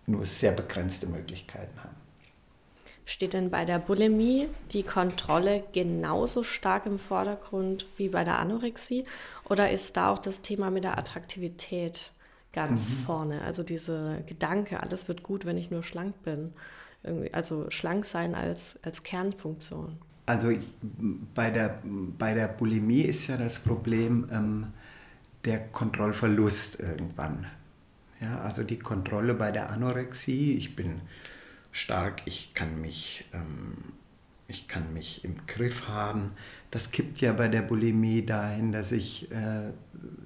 [0.05, 1.95] nur sehr begrenzte Möglichkeiten haben.
[3.05, 9.05] Steht denn bei der Bulimie die Kontrolle genauso stark im Vordergrund wie bei der Anorexie?
[9.49, 12.11] Oder ist da auch das Thema mit der Attraktivität
[12.53, 12.93] ganz mhm.
[13.05, 13.41] vorne?
[13.41, 16.53] Also dieser Gedanke, alles wird gut, wenn ich nur schlank bin.
[17.31, 19.97] Also schlank sein als, als Kernfunktion.
[20.25, 20.51] Also
[21.33, 24.67] bei der, bei der Bulimie ist ja das Problem ähm,
[25.45, 27.47] der Kontrollverlust irgendwann.
[28.21, 31.01] Ja, also die Kontrolle bei der Anorexie, ich bin
[31.71, 33.93] stark, ich kann mich, ähm,
[34.47, 36.31] ich kann mich im Griff haben.
[36.69, 39.71] Das kippt ja bei der Bulimie dahin, dass ich, äh,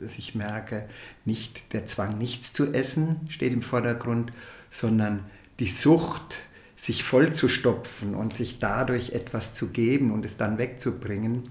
[0.02, 0.90] dass ich merke,
[1.24, 4.34] nicht der Zwang, nichts zu essen steht im Vordergrund,
[4.70, 5.24] sondern
[5.60, 6.44] die Sucht,
[6.76, 11.50] sich vollzustopfen und sich dadurch etwas zu geben und es dann wegzubringen,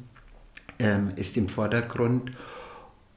[0.78, 2.32] ähm, ist im Vordergrund.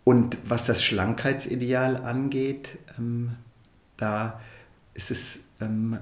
[0.04, 3.32] Und was das Schlankheitsideal angeht, ähm,
[3.98, 4.39] da
[4.93, 6.00] ist es, ähm,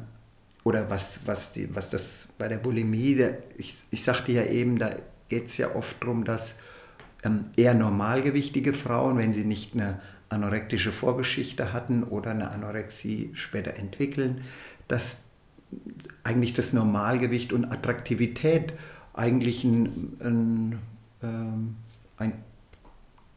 [0.64, 4.78] oder was, was, die, was das bei der Bulimie, der, ich, ich sagte ja eben,
[4.78, 4.96] da
[5.30, 6.60] geht es ja oft darum, dass
[7.24, 13.76] ähm, eher normalgewichtige Frauen, wenn sie nicht eine anorektische Vorgeschichte hatten oder eine Anorexie später
[13.76, 14.44] entwickeln,
[14.88, 15.26] dass
[16.24, 18.74] eigentlich das Normalgewicht und Attraktivität
[19.14, 20.80] eigentlich ein, ein,
[21.24, 21.76] ähm,
[22.18, 22.34] ein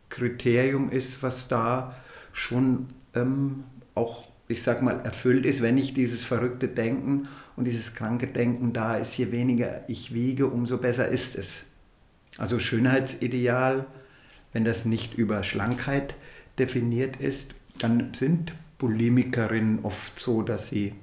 [0.08, 1.94] Kriterium ist, was da
[2.32, 3.64] schon ähm,
[3.94, 8.72] auch, ich sag mal, erfüllt ist, wenn nicht dieses verrückte Denken und dieses kranke Denken
[8.72, 11.72] da ist, je weniger ich wiege, umso besser ist es.
[12.36, 13.86] Also Schönheitsideal,
[14.52, 16.14] wenn das nicht über Schlankheit
[16.58, 20.94] definiert ist, dann sind Bulimikerinnen oft so, dass sie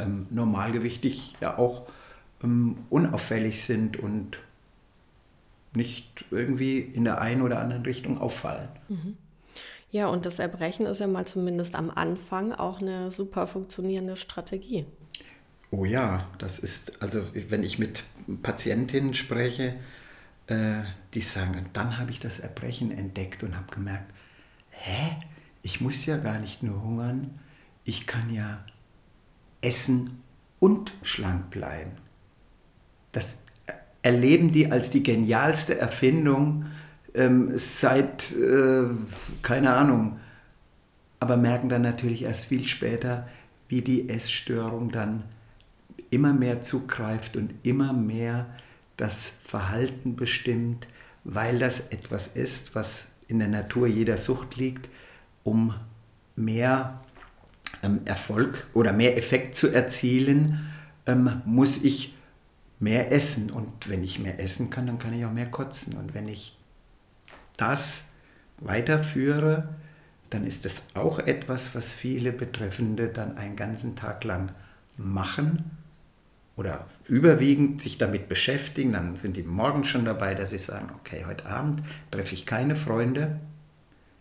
[0.00, 1.86] ähm, normalgewichtig ja auch
[2.42, 4.38] ähm, unauffällig sind und
[5.72, 8.68] nicht irgendwie in der einen oder anderen Richtung auffallen.
[8.88, 9.16] Mhm.
[9.92, 14.86] Ja, und das Erbrechen ist ja mal zumindest am Anfang auch eine super funktionierende Strategie.
[15.72, 18.04] Oh ja, das ist, also wenn ich mit
[18.42, 19.76] Patientinnen spreche,
[20.46, 20.82] äh,
[21.14, 24.12] die sagen, dann habe ich das Erbrechen entdeckt und habe gemerkt,
[24.70, 25.16] hä,
[25.62, 27.38] ich muss ja gar nicht nur hungern,
[27.84, 28.64] ich kann ja
[29.60, 30.22] essen
[30.58, 31.92] und schlank bleiben.
[33.12, 33.42] Das
[34.02, 36.66] erleben die als die genialste Erfindung
[37.14, 38.84] ähm, seit, äh,
[39.42, 40.20] keine Ahnung,
[41.18, 43.28] aber merken dann natürlich erst viel später,
[43.68, 45.24] wie die Essstörung dann
[46.10, 48.46] immer mehr zugreift und immer mehr
[48.96, 50.88] das Verhalten bestimmt,
[51.24, 54.88] weil das etwas ist, was in der Natur jeder Sucht liegt,
[55.44, 55.74] um
[56.36, 57.00] mehr
[58.04, 60.70] Erfolg oder mehr Effekt zu erzielen,
[61.06, 62.14] ähm, muss ich
[62.78, 63.50] mehr essen.
[63.50, 65.96] Und wenn ich mehr essen kann, dann kann ich auch mehr kotzen.
[65.96, 66.58] Und wenn ich
[67.56, 68.08] das
[68.58, 69.68] weiterführe,
[70.30, 74.52] dann ist das auch etwas, was viele Betreffende dann einen ganzen Tag lang
[74.96, 75.70] machen
[76.56, 78.92] oder überwiegend sich damit beschäftigen.
[78.92, 82.76] Dann sind die morgen schon dabei, dass sie sagen, okay, heute Abend treffe ich keine
[82.76, 83.40] Freunde,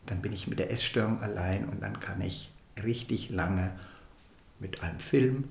[0.06, 2.52] dann bin ich mit der Essstörung allein und dann kann ich
[2.84, 3.72] richtig lange
[4.60, 5.46] mit einem Film,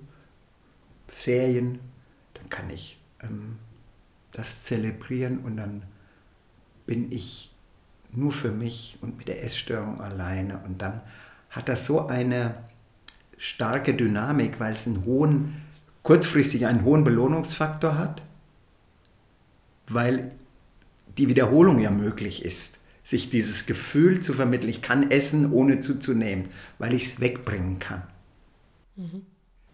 [1.06, 1.80] Serien,
[2.34, 3.56] dann kann ich ähm,
[4.32, 5.82] das zelebrieren und dann
[6.86, 7.54] bin ich
[8.12, 10.58] nur für mich und mit der Essstörung alleine.
[10.64, 11.00] Und dann
[11.50, 12.54] hat das so eine
[13.36, 15.62] starke Dynamik, weil es einen hohen,
[16.02, 18.22] kurzfristig einen hohen Belohnungsfaktor hat,
[19.88, 20.32] weil
[21.16, 22.77] die Wiederholung ja möglich ist,
[23.08, 28.02] sich dieses Gefühl zu vermitteln, ich kann essen, ohne zuzunehmen, weil ich es wegbringen kann.
[28.96, 29.22] Mhm.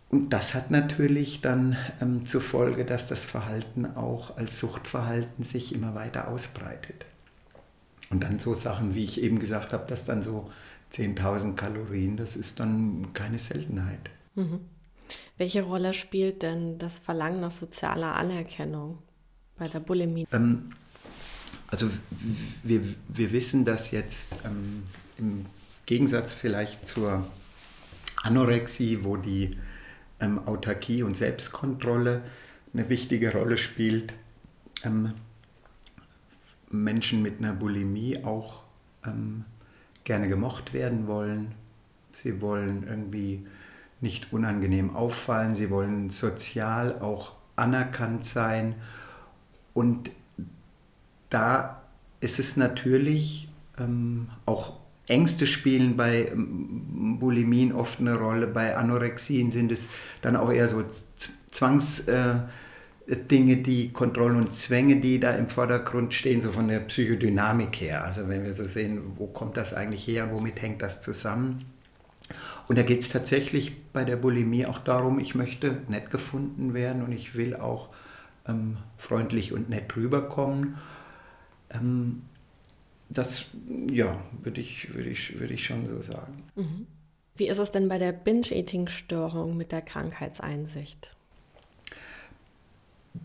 [0.09, 5.75] Und das hat natürlich dann ähm, zur Folge, dass das Verhalten auch als Suchtverhalten sich
[5.75, 7.07] immer weiter ausbreitet.
[8.09, 10.53] Und dann so Sachen, wie ich eben gesagt habe, dass dann so
[10.93, 14.11] 10.000 Kalorien, das ist dann keine Seltenheit.
[14.37, 14.61] Mhm.
[15.39, 18.99] Welche Rolle spielt denn das Verlangen nach sozialer Anerkennung
[19.59, 20.29] bei der Bulimie?
[20.31, 20.71] Ähm,
[21.69, 21.91] also
[22.63, 24.85] wir, wir wissen, dass jetzt ähm,
[25.19, 25.47] im
[25.87, 27.27] Gegensatz vielleicht zur
[28.23, 29.59] Anorexie, wo die
[30.21, 32.23] ähm, Autarkie und Selbstkontrolle
[32.73, 34.13] eine wichtige Rolle spielt,
[34.85, 35.15] ähm,
[36.71, 38.63] Menschen mit einer Bulimie auch
[39.07, 39.45] ähm,
[40.05, 41.55] gerne gemocht werden wollen.
[42.13, 43.47] Sie wollen irgendwie
[44.01, 48.75] nicht unangenehm auffallen, sie wollen sozial auch anerkannt sein.
[49.73, 50.11] Und
[51.35, 51.83] da
[52.21, 54.75] ist es natürlich ähm, auch
[55.07, 59.89] Ängste spielen bei ähm, Bulimien oft eine Rolle, bei Anorexien sind es
[60.23, 60.85] dann auch eher so
[61.51, 62.09] Zwangs...
[62.09, 62.37] Äh,
[63.07, 68.03] die Kontrollen und Zwänge, die da im Vordergrund stehen, so von der Psychodynamik her.
[68.03, 71.67] Also wenn wir so sehen, wo kommt das eigentlich her und womit hängt das zusammen.
[72.67, 77.05] Und da geht es tatsächlich bei der Bulimie auch darum, ich möchte nett gefunden werden
[77.05, 77.91] und ich will auch
[78.49, 80.79] ähm, freundlich und nett rüberkommen.
[81.75, 82.23] Ähm,
[83.11, 83.47] das,
[83.91, 86.43] ja, würde ich, würd ich, würd ich schon so sagen.
[86.57, 86.87] Mhm.
[87.37, 91.15] Wie ist es denn bei der Binge-Eating-Störung mit der Krankheitseinsicht?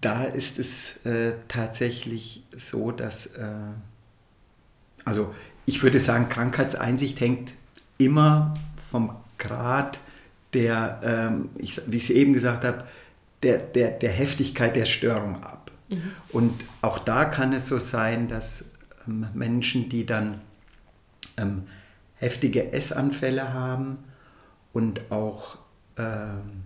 [0.01, 3.47] da ist es äh, tatsächlich so, dass, äh,
[5.03, 5.33] also
[5.65, 7.53] ich würde sagen, Krankheitseinsicht hängt
[7.97, 8.53] immer
[8.91, 9.99] vom Grad
[10.53, 12.85] der, ähm, ich, wie ich es eben gesagt habe,
[13.43, 15.58] der, der, der Heftigkeit der Störung ab.
[15.89, 16.11] Mhm.
[16.29, 18.71] Und auch da kann es so sein, dass
[19.07, 20.41] ähm, Menschen, die dann
[21.37, 21.63] ähm,
[22.15, 23.97] heftige Essanfälle haben
[24.73, 25.57] und auch
[25.97, 26.63] ähm,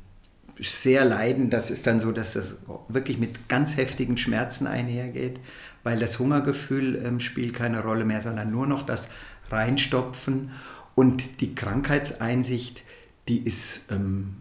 [0.60, 1.50] sehr leiden.
[1.50, 2.56] Das ist dann so, dass das
[2.88, 5.40] wirklich mit ganz heftigen Schmerzen einhergeht,
[5.84, 9.10] weil das Hungergefühl ähm, spielt keine Rolle mehr, sondern nur noch das
[9.50, 10.52] Reinstopfen.
[10.96, 12.84] Und die Krankheitseinsicht,
[13.28, 14.36] die ist, ähm,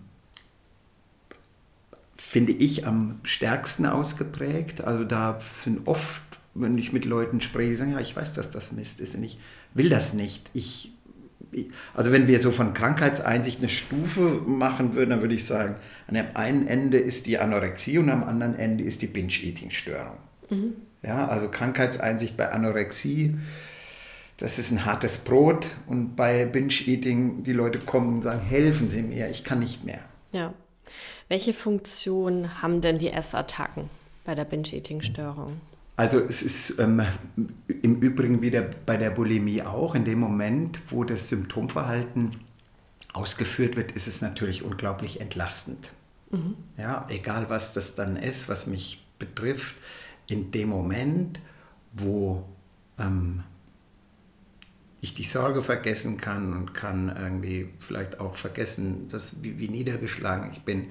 [2.33, 4.83] finde ich, am stärksten ausgeprägt.
[4.83, 6.23] Also da sind oft,
[6.55, 9.39] wenn ich mit Leuten spreche, sagen, ja, ich weiß, dass das Mist ist und ich
[9.75, 10.51] will das nicht.
[10.55, 10.93] Ich
[11.93, 16.15] also wenn wir so von Krankheitseinsicht eine Stufe machen würden, dann würde ich sagen, an
[16.15, 20.17] dem einen Ende ist die Anorexie und am anderen Ende ist die Binge-Eating-Störung.
[20.49, 20.73] Mhm.
[21.03, 23.37] Ja, also Krankheitseinsicht bei Anorexie,
[24.39, 29.03] das ist ein hartes Brot und bei Binge-Eating, die Leute kommen und sagen, helfen Sie
[29.03, 30.01] mir, ich kann nicht mehr.
[30.33, 30.55] Ja.
[31.29, 33.91] Welche Funktion haben denn die Essattacken
[34.25, 35.61] bei der Binge-Eating-Störung?
[35.97, 37.03] Also es ist ähm,
[37.83, 39.95] im Übrigen wieder bei der Bulimie auch.
[39.95, 42.41] In dem Moment, wo das Symptomverhalten
[43.13, 45.91] ausgeführt wird, ist es natürlich unglaublich entlastend.
[46.31, 46.57] Mhm.
[46.79, 49.77] Ja, egal was das dann ist, was mich betrifft,
[50.27, 51.41] in dem Moment,
[51.93, 52.45] wo
[52.99, 53.43] ähm,
[55.03, 60.51] ich die Sorge vergessen kann und kann irgendwie vielleicht auch vergessen, dass, wie, wie niedergeschlagen
[60.53, 60.87] ich bin.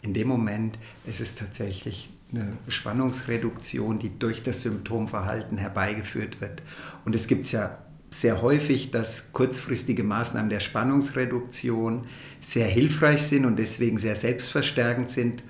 [0.00, 6.62] In dem Moment ist es tatsächlich eine Spannungsreduktion, die durch das Symptomverhalten herbeigeführt wird.
[7.04, 12.06] Und es gibt ja sehr häufig, dass kurzfristige Maßnahmen der Spannungsreduktion
[12.40, 15.44] sehr hilfreich sind und deswegen sehr selbstverstärkend sind,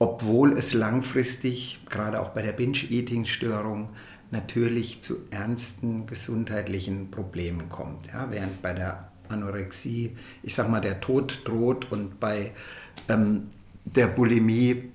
[0.00, 3.90] obwohl es langfristig, gerade auch bei der Binge-Eating-Störung,
[4.30, 8.06] natürlich zu ernsten gesundheitlichen Problemen kommt.
[8.08, 12.52] Ja, während bei der Anorexie, ich sag mal, der Tod droht und bei
[13.08, 13.50] ähm,
[13.84, 14.90] der Bulimie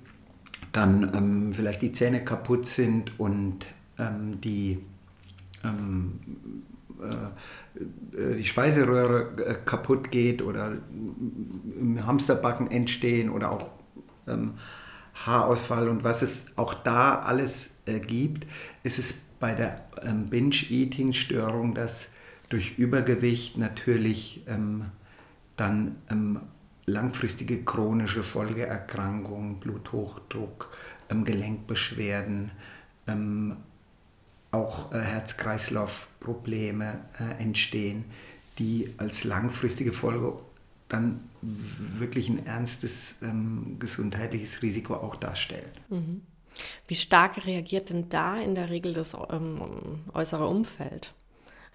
[0.72, 3.66] dann ähm, vielleicht die Zähne kaputt sind und
[3.98, 4.84] ähm, die,
[5.62, 6.20] ähm,
[7.00, 10.72] äh, die Speiseröhre äh, kaputt geht oder
[11.80, 13.70] im Hamsterbacken entstehen oder auch
[14.26, 14.54] ähm,
[15.14, 18.46] Haarausfall und was es auch da alles äh, gibt,
[18.82, 22.12] ist es bei der ähm, Binge-Eating-Störung, dass
[22.48, 24.86] durch Übergewicht natürlich ähm,
[25.56, 26.40] dann ähm,
[26.86, 30.70] langfristige chronische Folgeerkrankungen, Bluthochdruck,
[31.08, 32.50] ähm, Gelenkbeschwerden,
[33.06, 33.56] ähm,
[34.50, 38.04] auch äh, Herz-Kreislauf-Probleme äh, entstehen,
[38.58, 40.34] die als langfristige Folge
[40.94, 45.70] dann wirklich ein ernstes ähm, gesundheitliches Risiko auch darstellen.
[45.88, 46.22] Mhm.
[46.86, 49.60] Wie stark reagiert denn da in der Regel das ähm,
[50.12, 51.12] äußere Umfeld?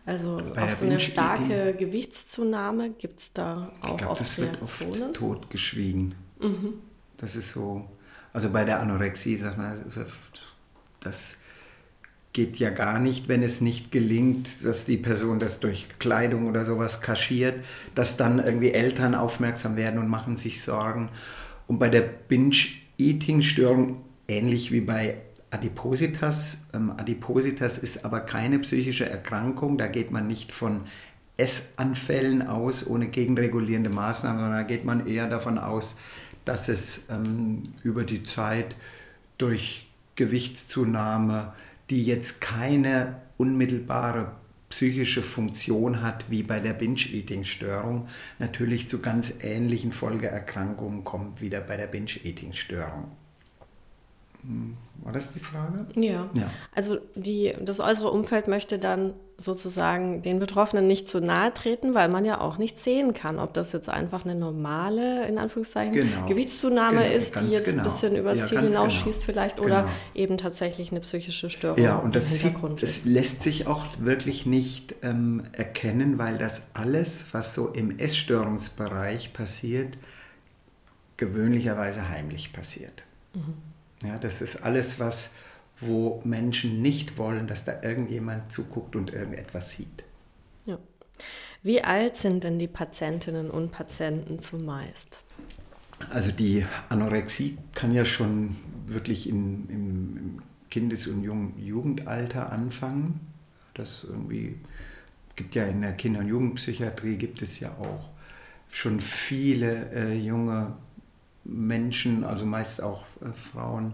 [0.05, 4.39] Also Bei auf so eine starke Gewichtszunahme gibt es da auch ich glaub, oft das
[4.39, 4.95] Reaktionen?
[4.95, 6.15] wird oft totgeschwiegen.
[6.39, 6.73] Mhm.
[7.17, 7.89] Das ist so,
[8.31, 9.77] also bei der Anorexie, sag mal,
[11.01, 11.37] das
[12.39, 16.63] geht ja gar nicht, wenn es nicht gelingt, dass die Person das durch Kleidung oder
[16.63, 21.09] sowas kaschiert, dass dann irgendwie Eltern aufmerksam werden und machen sich Sorgen.
[21.67, 23.97] Und bei der Binge-Eating-Störung,
[24.29, 25.17] ähnlich wie bei
[25.51, 30.85] Adipositas, ähm, Adipositas ist aber keine psychische Erkrankung, da geht man nicht von
[31.35, 35.97] Essanfällen aus ohne gegenregulierende Maßnahmen, sondern da geht man eher davon aus,
[36.45, 38.77] dass es ähm, über die Zeit
[39.37, 41.51] durch Gewichtszunahme,
[41.89, 44.33] die jetzt keine unmittelbare
[44.69, 51.75] psychische Funktion hat wie bei der Binge-Eating-Störung, natürlich zu ganz ähnlichen Folgeerkrankungen kommt wie bei
[51.75, 53.11] der Binge-Eating-Störung.
[54.43, 55.87] Hm, war das die Frage?
[55.95, 56.29] Ja.
[56.33, 56.49] ja.
[56.73, 62.09] Also die, das äußere Umfeld möchte dann sozusagen den Betroffenen nicht zu nahe treten, weil
[62.09, 66.25] man ja auch nicht sehen kann, ob das jetzt einfach eine normale, in Anführungszeichen, genau.
[66.27, 67.77] Gewichtszunahme genau, ist, die jetzt genau.
[67.77, 69.25] ein bisschen übers ja, Ziel hinausschießt genau.
[69.25, 69.93] vielleicht oder genau.
[70.13, 71.81] eben tatsächlich eine psychische Störung.
[71.81, 77.27] Ja, und das, sieht, das lässt sich auch wirklich nicht ähm, erkennen, weil das alles,
[77.31, 79.95] was so im Essstörungsbereich passiert,
[81.15, 83.03] gewöhnlicherweise heimlich passiert.
[83.33, 83.53] Mhm.
[84.07, 85.35] Ja, das ist alles, was,
[85.81, 90.03] wo Menschen nicht wollen, dass da irgendjemand zuguckt und irgendetwas sieht.
[90.65, 90.77] Ja.
[91.63, 95.21] Wie alt sind denn die Patientinnen und Patienten zumeist?
[96.11, 98.55] Also die Anorexie kann ja schon
[98.87, 101.23] wirklich in, im, im Kindes- und
[101.57, 103.19] Jugendalter anfangen.
[103.73, 104.59] Das irgendwie
[105.35, 108.09] gibt ja in der Kinder- und Jugendpsychiatrie gibt es ja auch
[108.69, 110.73] schon viele äh, junge
[111.43, 113.93] Menschen, also meist auch äh, Frauen,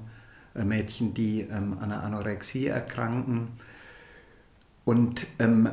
[0.63, 3.49] Mädchen, die ähm, an einer Anorexie erkranken.
[4.85, 5.69] Und ähm,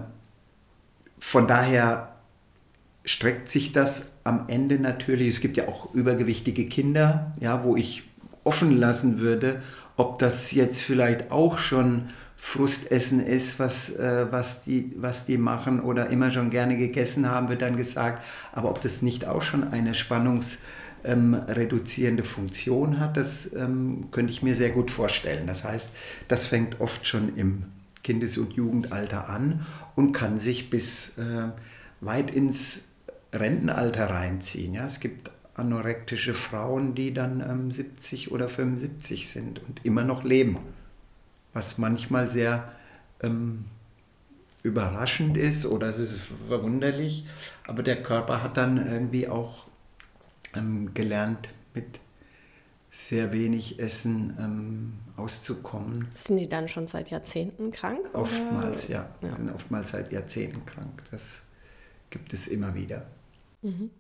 [1.18, 2.16] von daher
[3.04, 8.04] streckt sich das am Ende natürlich, es gibt ja auch übergewichtige Kinder, ja, wo ich
[8.44, 9.62] offen lassen würde,
[9.96, 15.80] ob das jetzt vielleicht auch schon Frustessen ist, was, äh, was, die, was die machen
[15.80, 19.72] oder immer schon gerne gegessen haben, wird dann gesagt, aber ob das nicht auch schon
[19.72, 20.58] eine Spannungs-
[21.04, 25.46] ähm, reduzierende Funktion hat, das ähm, könnte ich mir sehr gut vorstellen.
[25.46, 25.94] Das heißt,
[26.28, 27.64] das fängt oft schon im
[28.02, 31.48] Kindes- und Jugendalter an und kann sich bis äh,
[32.00, 32.88] weit ins
[33.32, 34.74] Rentenalter reinziehen.
[34.74, 34.86] Ja?
[34.86, 40.58] Es gibt anorektische Frauen, die dann ähm, 70 oder 75 sind und immer noch leben,
[41.52, 42.72] was manchmal sehr
[43.22, 43.66] ähm,
[44.62, 47.26] überraschend ist oder es ist verwunderlich,
[47.66, 49.66] aber der Körper hat dann irgendwie auch
[50.54, 52.00] ähm, gelernt, mit
[52.90, 56.08] sehr wenig Essen ähm, auszukommen.
[56.14, 58.10] Sind die dann schon seit Jahrzehnten krank?
[58.12, 58.94] Oftmals, oder?
[58.94, 59.28] ja.
[59.28, 59.36] ja.
[59.36, 61.02] Sind oftmals seit Jahrzehnten krank.
[61.10, 61.44] Das
[62.10, 63.06] gibt es immer wieder.
[63.62, 63.90] Mhm.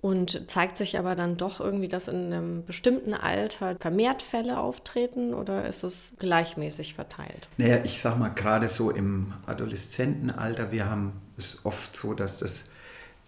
[0.00, 5.34] Und zeigt sich aber dann doch irgendwie, dass in einem bestimmten Alter vermehrt Fälle auftreten
[5.34, 7.48] oder ist es gleichmäßig verteilt?
[7.56, 12.70] Naja, ich sag mal, gerade so im Adoleszentenalter, wir haben es oft so, dass das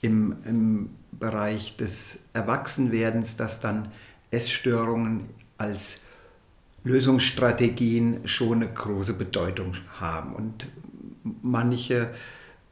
[0.01, 3.89] im, im Bereich des Erwachsenwerdens, dass dann
[4.31, 5.29] Essstörungen
[5.59, 6.01] als
[6.85, 10.35] Lösungsstrategien schon eine große Bedeutung haben.
[10.35, 10.67] Und
[11.43, 12.11] manche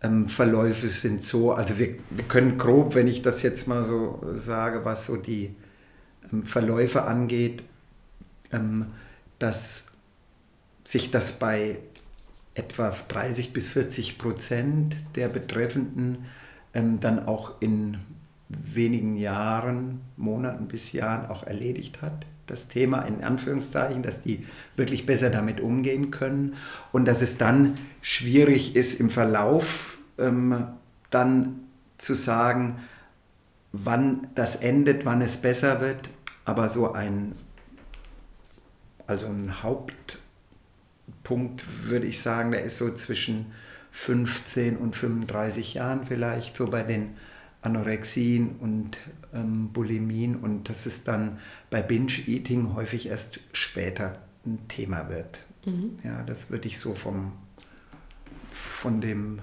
[0.03, 4.25] ähm, Verläufe sind so, also wir, wir können grob, wenn ich das jetzt mal so
[4.35, 5.55] sage, was so die
[6.33, 7.63] ähm, Verläufe angeht,
[8.53, 8.87] ähm,
[9.39, 9.89] dass
[10.85, 11.79] sich das bei
[12.55, 16.25] etwa 30 bis 40 Prozent der Betreffenden
[16.75, 17.99] ähm, dann auch in
[18.49, 22.27] wenigen Jahren, Monaten bis Jahren auch erledigt hat.
[22.47, 26.57] Das Thema in Anführungszeichen, dass die wirklich besser damit umgehen können
[26.93, 30.67] und dass es dann schwierig ist im Verlauf ähm,
[31.11, 31.61] dann
[31.99, 32.79] zu sagen,
[33.73, 36.09] wann das endet, wann es besser wird.
[36.45, 37.35] Aber so ein,
[39.07, 40.23] also ein Hauptpunkt
[41.85, 43.53] würde ich sagen, der ist so zwischen
[43.91, 47.17] 15 und 35 Jahren vielleicht, so bei den
[47.63, 48.99] Anorexien und
[49.35, 51.39] ähm, Bulimien und dass es dann
[51.71, 55.45] bei Binge-Eating häufig erst später ein Thema wird.
[55.65, 55.99] Mhm.
[56.05, 57.33] Ja, das würde ich so vom,
[58.53, 59.41] von, dem,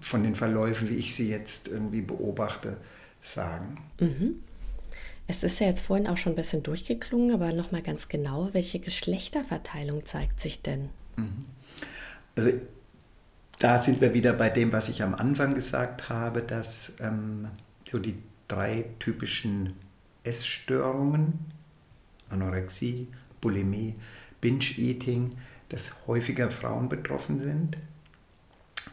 [0.00, 2.78] von den Verläufen, wie ich sie jetzt irgendwie beobachte,
[3.20, 3.82] sagen.
[4.00, 4.42] Mhm.
[5.26, 8.78] Es ist ja jetzt vorhin auch schon ein bisschen durchgeklungen, aber nochmal ganz genau, welche
[8.78, 10.88] Geschlechterverteilung zeigt sich denn?
[11.16, 11.44] Mhm.
[12.34, 12.52] Also
[13.58, 17.48] da sind wir wieder bei dem, was ich am Anfang gesagt habe, dass ähm,
[17.90, 19.74] so die drei typischen
[20.22, 21.38] Essstörungen,
[22.30, 23.08] Anorexie,
[23.40, 23.96] Bulimie,
[24.40, 25.36] Binge-Eating,
[25.68, 27.76] dass häufiger Frauen betroffen sind.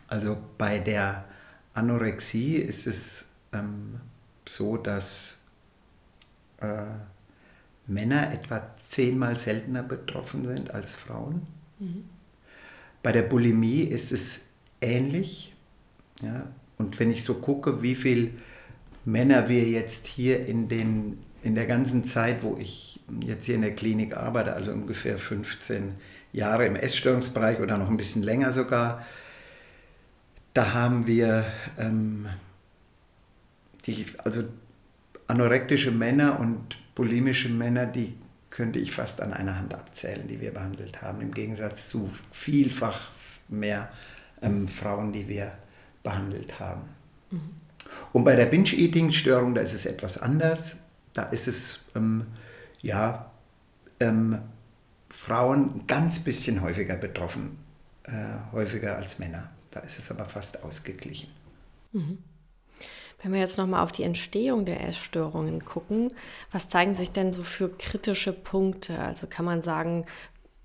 [0.08, 1.26] Also bei der
[1.74, 4.00] Anorexie ist es ähm,
[4.48, 5.40] so, dass
[6.60, 6.84] äh,
[7.88, 11.46] Männer etwa zehnmal seltener betroffen sind als Frauen.
[11.80, 12.10] Mhm.
[13.04, 14.48] Bei der Bulimie ist es
[14.82, 15.54] ähnlich.
[16.22, 16.48] Ja?
[16.78, 18.32] Und wenn ich so gucke, wie viele
[19.06, 23.62] Männer wir jetzt hier in, den, in der ganzen Zeit, wo ich jetzt hier in
[23.62, 25.94] der Klinik arbeite, also ungefähr 15
[26.34, 29.06] Jahre im Essstörungsbereich oder noch ein bisschen länger sogar,
[30.54, 31.46] da haben wir
[31.78, 32.28] ähm,
[33.86, 34.44] die, also
[35.28, 38.16] anorektische Männer und bulimische Männer, die
[38.50, 43.10] könnte ich fast an einer Hand abzählen, die wir behandelt haben, im Gegensatz zu vielfach
[43.50, 43.90] mehr
[44.42, 45.58] ähm, Frauen, die wir
[46.04, 46.84] behandelt haben.
[47.32, 47.50] Mhm.
[48.14, 50.78] Und bei der Binge-Eating-Störung, da ist es etwas anders.
[51.14, 52.26] Da ist es, ähm,
[52.82, 53.32] ja,
[54.00, 54.40] ähm,
[55.10, 57.58] Frauen ganz bisschen häufiger betroffen,
[58.04, 59.50] äh, häufiger als Männer.
[59.72, 61.30] Da ist es aber fast ausgeglichen.
[61.94, 62.18] Mhm.
[63.22, 66.12] Wenn wir jetzt nochmal auf die Entstehung der Essstörungen gucken,
[66.52, 69.00] was zeigen sich denn so für kritische Punkte?
[69.00, 70.06] Also kann man sagen,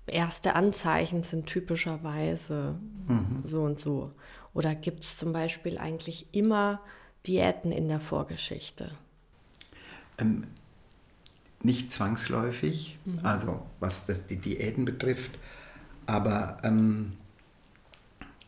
[0.07, 2.75] erste Anzeichen sind typischerweise
[3.07, 3.41] mhm.
[3.43, 4.11] so und so.
[4.53, 6.81] Oder gibt es zum Beispiel eigentlich immer
[7.25, 8.91] Diäten in der Vorgeschichte?
[10.17, 10.45] Ähm,
[11.63, 13.19] nicht zwangsläufig, mhm.
[13.23, 15.39] also was das, die Diäten betrifft,
[16.05, 17.13] aber ähm,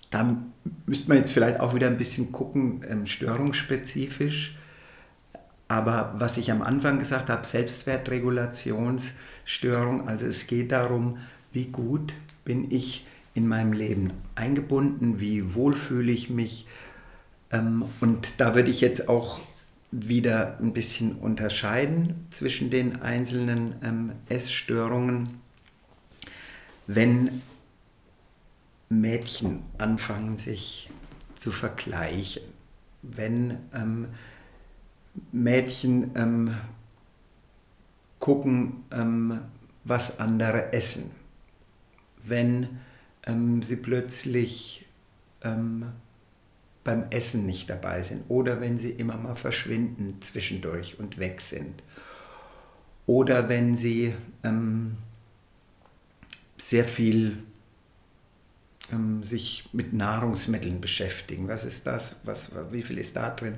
[0.09, 0.37] da
[0.85, 4.57] müsste man jetzt vielleicht auch wieder ein bisschen gucken, ähm, störungsspezifisch.
[5.67, 11.17] Aber was ich am Anfang gesagt habe, Selbstwertregulationsstörung, also es geht darum,
[11.53, 16.67] wie gut bin ich in meinem Leben eingebunden, wie wohl fühle ich mich.
[17.51, 19.39] Ähm, und da würde ich jetzt auch
[19.91, 25.41] wieder ein bisschen unterscheiden zwischen den einzelnen ähm, Essstörungen.
[26.87, 27.41] Wenn
[28.89, 30.89] Mädchen anfangen sich
[31.35, 32.43] zu vergleichen,
[33.01, 34.07] wenn ähm,
[35.31, 36.11] Mädchen
[38.19, 38.83] gucken,
[39.83, 41.11] was andere essen,
[42.23, 42.79] wenn
[43.25, 44.85] ähm, sie plötzlich
[45.43, 45.85] ähm,
[46.83, 51.81] beim Essen nicht dabei sind oder wenn sie immer mal verschwinden zwischendurch und weg sind
[53.05, 54.13] oder wenn sie
[54.43, 54.97] ähm,
[56.57, 57.37] sehr viel
[58.91, 61.47] ähm, sich mit Nahrungsmitteln beschäftigen.
[61.47, 62.21] Was ist das?
[62.23, 63.53] Was, wie viel ist da drin?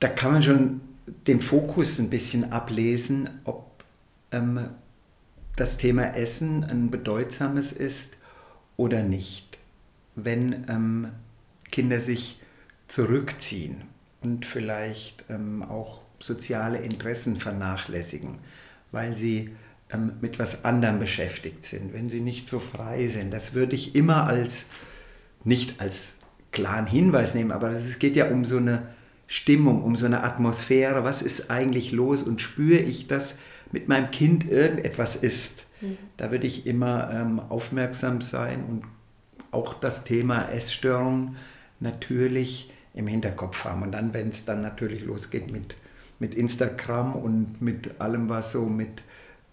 [0.00, 0.80] Da kann man schon
[1.26, 3.84] den Fokus ein bisschen ablesen, ob
[4.32, 4.70] ähm,
[5.56, 8.16] das Thema Essen ein bedeutsames ist
[8.76, 9.58] oder nicht.
[10.16, 11.08] Wenn ähm,
[11.70, 12.40] Kinder sich
[12.88, 13.82] zurückziehen
[14.20, 18.38] und vielleicht ähm, auch soziale Interessen vernachlässigen,
[18.92, 19.50] weil sie
[19.92, 23.32] ähm, mit was anderem beschäftigt sind, wenn sie nicht so frei sind.
[23.32, 24.70] Das würde ich immer als,
[25.44, 26.20] nicht als
[26.52, 28.88] klaren Hinweis nehmen, aber es geht ja um so eine
[29.26, 31.04] Stimmung, um so eine Atmosphäre.
[31.04, 33.38] Was ist eigentlich los und spüre ich das?
[33.74, 35.98] Mit meinem Kind irgendetwas ist, mhm.
[36.16, 38.84] da würde ich immer ähm, aufmerksam sein und
[39.50, 41.34] auch das Thema Essstörung
[41.80, 43.82] natürlich im Hinterkopf haben.
[43.82, 45.74] Und dann, wenn es dann natürlich losgeht mit,
[46.20, 49.02] mit Instagram und mit allem, was so mit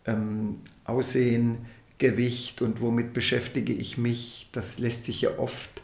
[0.05, 1.65] ähm, Aussehen,
[1.97, 5.81] Gewicht und womit beschäftige ich mich, das lässt sich ja oft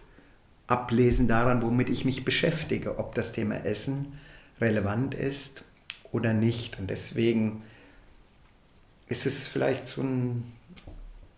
[0.68, 4.14] ablesen daran, womit ich mich beschäftige, ob das Thema Essen
[4.62, 5.64] relevant ist
[6.12, 6.80] oder nicht.
[6.80, 7.64] Und deswegen
[9.10, 10.52] ist es vielleicht so ein,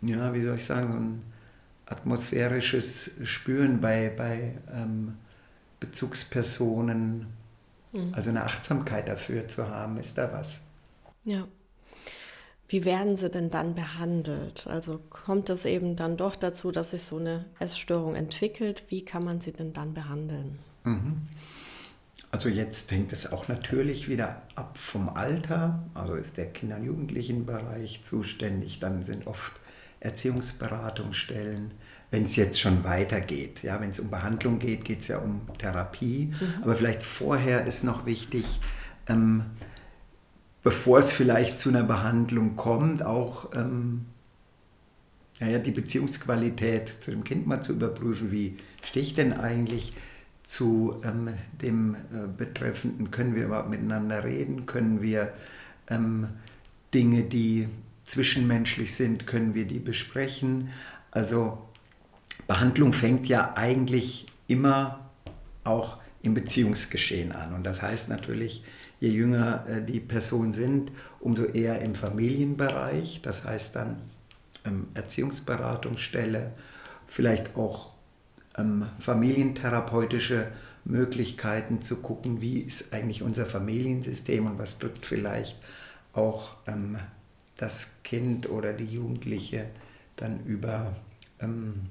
[0.02, 1.22] ja, wie soll ich sagen, so ein
[1.86, 5.18] atmosphärisches Spüren bei, bei ähm,
[5.80, 7.28] Bezugspersonen,
[7.94, 8.14] mhm.
[8.14, 10.62] also eine Achtsamkeit dafür zu haben, ist da was.
[11.24, 11.48] Ja.
[12.68, 14.68] Wie werden sie denn dann behandelt?
[14.68, 18.84] Also kommt es eben dann doch dazu, dass sich so eine Essstörung entwickelt?
[18.90, 20.60] Wie kann man sie denn dann behandeln?
[20.84, 21.22] Mhm.
[22.32, 25.84] Also jetzt hängt es auch natürlich wieder ab vom Alter.
[25.96, 29.54] Also ist der Kinder- und Jugendlichenbereich zuständig, dann sind oft
[30.00, 31.72] Erziehungsberatungsstellen.
[32.12, 35.42] Wenn es jetzt schon weitergeht, ja, wenn es um Behandlung geht, geht es ja um
[35.58, 36.34] Therapie.
[36.40, 36.64] Mhm.
[36.64, 38.60] Aber vielleicht vorher ist noch wichtig,
[39.08, 39.46] ähm,
[40.64, 44.06] bevor es vielleicht zu einer Behandlung kommt, auch ähm,
[45.40, 49.94] naja, die Beziehungsqualität zu dem Kind mal zu überprüfen, wie stehe ich denn eigentlich
[50.50, 55.32] zu ähm, dem äh, Betreffenden, können wir überhaupt miteinander reden, können wir
[55.88, 56.28] ähm,
[56.92, 57.70] Dinge, die
[58.04, 60.72] zwischenmenschlich sind, können wir die besprechen.
[61.12, 61.60] Also
[62.48, 65.12] Behandlung fängt ja eigentlich immer
[65.66, 67.54] auch im Beziehungsgeschehen an.
[67.54, 68.64] Und das heißt natürlich,
[69.00, 73.22] je jünger äh, die Personen sind, umso eher im Familienbereich.
[73.22, 73.98] Das heißt dann
[74.66, 76.54] ähm, Erziehungsberatungsstelle,
[77.06, 77.89] vielleicht auch
[78.60, 80.48] ähm, familientherapeutische
[80.86, 85.58] Möglichkeiten zu gucken, wie ist eigentlich unser Familiensystem und was drückt vielleicht
[86.14, 86.98] auch ähm,
[87.58, 89.66] das Kind oder die Jugendliche
[90.16, 90.96] dann über
[91.40, 91.82] ähm,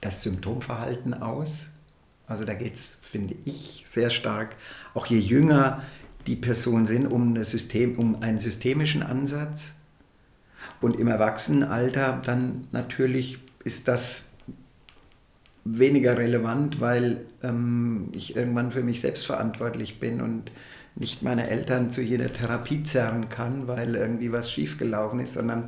[0.00, 1.70] das Symptomverhalten aus.
[2.26, 4.56] Also da geht es, finde ich, sehr stark,
[4.94, 5.82] auch je jünger
[6.26, 9.74] die Personen sind, um, System, um einen systemischen Ansatz.
[10.80, 14.32] Und im Erwachsenenalter dann natürlich ist das
[15.66, 20.50] weniger relevant, weil ähm, ich irgendwann für mich selbst verantwortlich bin und
[20.94, 25.66] nicht meine Eltern zu jeder Therapie zerren kann, weil irgendwie was schiefgelaufen ist, sondern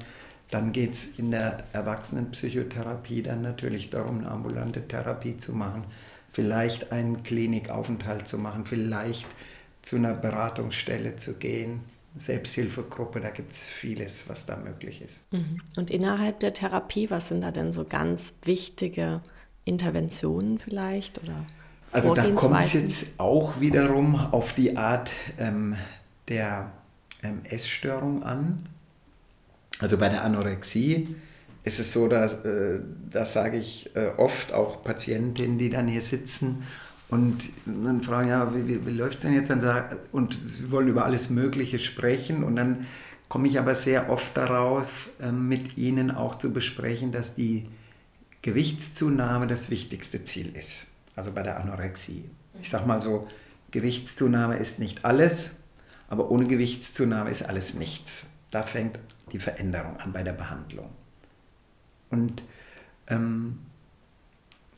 [0.51, 5.84] dann geht es in der Erwachsenenpsychotherapie dann natürlich darum, eine ambulante Therapie zu machen,
[6.32, 9.26] vielleicht einen Klinikaufenthalt zu machen, vielleicht
[9.82, 11.80] zu einer Beratungsstelle zu gehen.
[12.16, 15.30] Selbsthilfegruppe, da gibt es vieles, was da möglich ist.
[15.32, 15.61] Mhm.
[15.76, 19.20] Und innerhalb der Therapie, was sind da denn so ganz wichtige
[19.69, 21.45] Interventionen vielleicht oder
[21.93, 25.77] Also da kommt es jetzt auch wiederum auf die Art ähm,
[26.29, 26.71] der
[27.23, 28.69] ähm, Essstörung an.
[29.81, 31.16] Also bei der Anorexie
[31.64, 36.01] ist es so, dass, äh, das sage ich äh, oft auch Patientinnen, die dann hier
[36.01, 36.64] sitzen
[37.09, 39.51] und dann fragen, ja, wie, wie, wie läuft es denn jetzt?
[40.12, 42.87] Und sie wollen über alles Mögliche sprechen und dann
[43.29, 47.66] komme ich aber sehr oft darauf, äh, mit ihnen auch zu besprechen, dass die
[48.43, 50.86] Gewichtszunahme das wichtigste Ziel ist.
[51.16, 52.24] Also bei der Anorexie.
[52.61, 53.28] Ich sage mal so,
[53.70, 55.57] Gewichtszunahme ist nicht alles,
[56.09, 58.30] aber ohne Gewichtszunahme ist alles nichts.
[58.51, 58.99] Da fängt
[59.32, 60.91] die Veränderung an bei der Behandlung.
[62.11, 62.43] Und
[63.09, 63.59] ähm,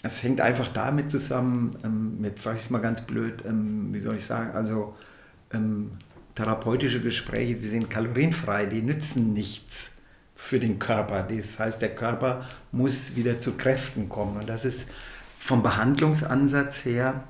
[0.02, 4.00] es hängt einfach damit zusammen, ähm, jetzt sage ich es mal ganz blöd, ähm, wie
[4.00, 4.96] soll ich sagen, also
[5.52, 5.92] ähm,
[6.34, 9.99] therapeutische Gespräche, die sind kalorienfrei, die nützen nichts
[10.40, 11.22] für den Körper.
[11.22, 14.38] Das heißt, der Körper muss wieder zu Kräften kommen.
[14.38, 14.90] Und das ist
[15.38, 17.24] vom Behandlungsansatz her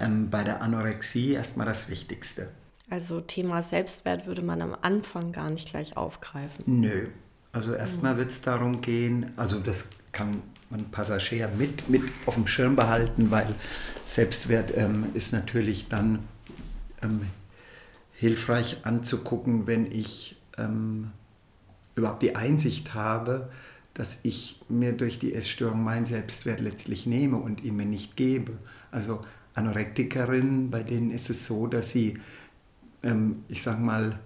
[0.00, 2.48] ähm, bei der Anorexie erstmal das Wichtigste.
[2.88, 6.64] Also Thema Selbstwert würde man am Anfang gar nicht gleich aufgreifen.
[6.66, 7.08] Nö.
[7.52, 8.18] Also erstmal mhm.
[8.18, 13.30] wird es darum gehen, also das kann man Passagier mit, mit auf dem Schirm behalten,
[13.30, 13.54] weil
[14.06, 16.20] Selbstwert ähm, ist natürlich dann
[17.02, 17.20] ähm,
[18.14, 21.12] hilfreich anzugucken, wenn ich ähm,
[22.02, 23.50] überhaupt die Einsicht habe,
[23.94, 28.52] dass ich mir durch die Essstörung meinen Selbstwert letztlich nehme und ihn mir nicht gebe.
[28.90, 29.20] Also
[29.54, 32.18] Anorektikerinnen, bei denen ist es so, dass sie,
[33.02, 34.18] ähm, ich sage mal,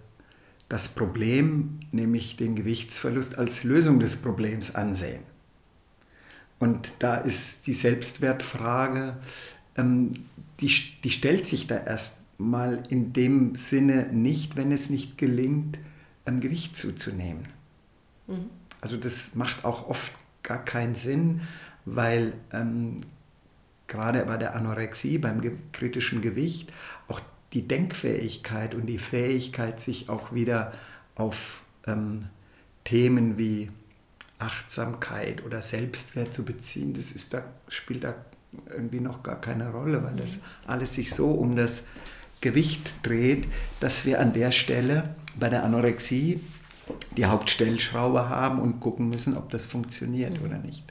[0.68, 5.22] das Problem, nämlich den Gewichtsverlust, als Lösung des Problems ansehen.
[6.58, 9.18] Und da ist die Selbstwertfrage,
[9.76, 10.14] ähm,
[10.60, 10.72] die,
[11.04, 15.78] die stellt sich da erst mal in dem Sinne nicht, wenn es nicht gelingt,
[16.24, 17.55] ähm, Gewicht zuzunehmen.
[18.26, 18.50] Mhm.
[18.80, 20.12] Also das macht auch oft
[20.42, 21.42] gar keinen Sinn,
[21.84, 22.98] weil ähm,
[23.86, 26.72] gerade bei der Anorexie, beim ge kritischen Gewicht,
[27.08, 27.20] auch
[27.52, 30.72] die Denkfähigkeit und die Fähigkeit, sich auch wieder
[31.14, 32.26] auf ähm,
[32.84, 33.70] Themen wie
[34.38, 38.14] Achtsamkeit oder Selbstwert zu beziehen, das ist da, spielt da
[38.68, 40.42] irgendwie noch gar keine Rolle, weil das mhm.
[40.66, 41.86] alles sich so um das
[42.40, 43.48] Gewicht dreht,
[43.80, 46.40] dass wir an der Stelle bei der Anorexie
[47.16, 50.46] die Hauptstellschraube haben und gucken müssen, ob das funktioniert mhm.
[50.46, 50.84] oder nicht.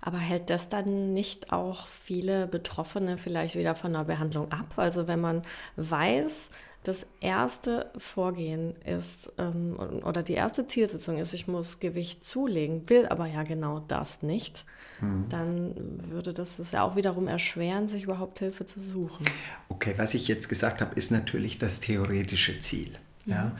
[0.00, 4.74] Aber hält das dann nicht auch viele Betroffene vielleicht wieder von der Behandlung ab?
[4.76, 5.42] Also wenn man
[5.76, 6.50] weiß,
[6.82, 13.06] das erste Vorgehen ist ähm, oder die erste Zielsetzung ist, ich muss Gewicht zulegen, will
[13.06, 14.64] aber ja genau das nicht,
[15.00, 15.26] hm.
[15.28, 15.74] dann
[16.10, 19.26] würde das es ja auch wiederum erschweren, sich überhaupt Hilfe zu suchen.
[19.68, 22.96] Okay, was ich jetzt gesagt habe, ist natürlich das theoretische Ziel.
[23.26, 23.34] Ja.
[23.34, 23.52] ja.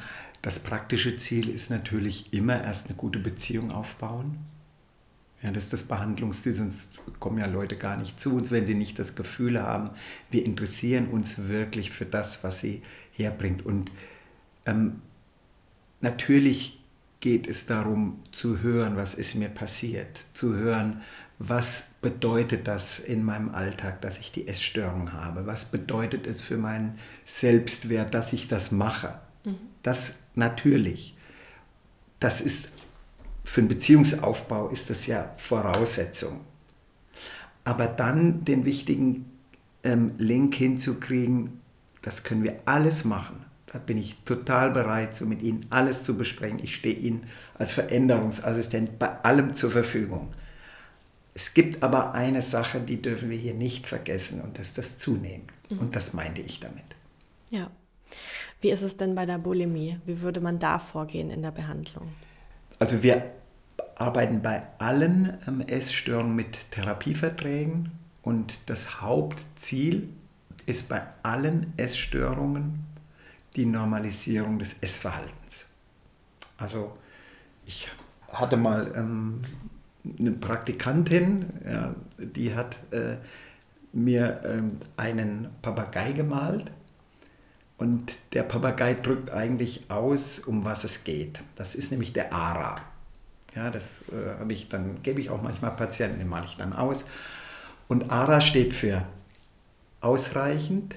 [0.42, 4.38] Das praktische Ziel ist natürlich immer erst eine gute Beziehung aufbauen
[5.42, 8.74] ja, das ist das Behandlungsziel, sonst kommen ja Leute gar nicht zu uns, wenn sie
[8.74, 9.90] nicht das Gefühl haben,
[10.30, 12.82] wir interessieren uns wirklich für das, was sie
[13.12, 13.64] herbringt.
[13.64, 13.90] Und
[14.66, 15.00] ähm,
[16.00, 16.82] natürlich
[17.20, 21.00] geht es darum zu hören, was ist mir passiert, zu hören,
[21.38, 26.58] was bedeutet das in meinem Alltag, dass ich die Essstörung habe, was bedeutet es für
[26.58, 29.18] meinen Selbstwert, dass ich das mache.
[29.44, 29.56] Mhm.
[29.82, 31.16] Das natürlich.
[32.18, 32.72] Das ist
[33.44, 36.40] für einen Beziehungsaufbau ist das ja Voraussetzung.
[37.64, 39.30] Aber dann den wichtigen
[39.82, 41.60] ähm, Link hinzukriegen,
[42.02, 43.44] das können wir alles machen.
[43.66, 46.60] Da bin ich total bereit, so mit Ihnen alles zu besprechen.
[46.62, 50.32] Ich stehe Ihnen als Veränderungsassistent bei allem zur Verfügung.
[51.34, 54.98] Es gibt aber eine Sache, die dürfen wir hier nicht vergessen und das ist das
[54.98, 55.46] Zunehmen.
[55.70, 55.78] Mhm.
[55.78, 56.84] Und das meinte ich damit.
[57.50, 57.70] Ja.
[58.60, 59.98] Wie ist es denn bei der Bulimie?
[60.04, 62.08] Wie würde man da vorgehen in der Behandlung?
[62.78, 63.32] Also wir
[63.96, 67.92] arbeiten bei allen ähm, Essstörungen mit Therapieverträgen
[68.22, 70.08] und das Hauptziel
[70.66, 72.84] ist bei allen Essstörungen
[73.56, 75.70] die Normalisierung des Essverhaltens.
[76.56, 76.96] Also
[77.66, 77.88] ich
[78.32, 79.42] hatte mal ähm,
[80.18, 83.16] eine Praktikantin, ja, die hat äh,
[83.92, 86.70] mir ähm, einen Papagei gemalt
[87.80, 91.40] und der Papagei drückt eigentlich aus, um was es geht.
[91.56, 92.76] Das ist nämlich der Ara.
[93.56, 96.74] Ja, das äh, habe ich dann, gebe ich auch manchmal Patienten, den male ich dann
[96.74, 97.06] aus.
[97.88, 99.06] Und ARA steht für
[100.02, 100.94] ausreichend,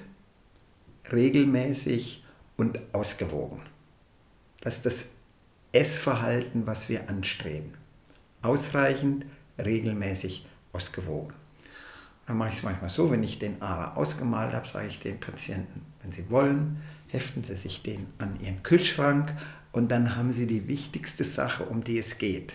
[1.10, 2.22] regelmäßig
[2.58, 3.62] und ausgewogen.
[4.60, 5.10] Das ist das
[5.72, 7.72] Essverhalten, was wir anstreben.
[8.42, 9.24] Ausreichend,
[9.56, 11.32] regelmäßig, ausgewogen.
[12.26, 15.18] Dann mache ich es manchmal so, wenn ich den ARA ausgemalt habe, sage ich den
[15.18, 16.76] Patienten, wenn Sie wollen,
[17.08, 19.34] heften Sie sich den an Ihren Kühlschrank
[19.74, 22.54] und dann haben sie die wichtigste Sache, um die es geht,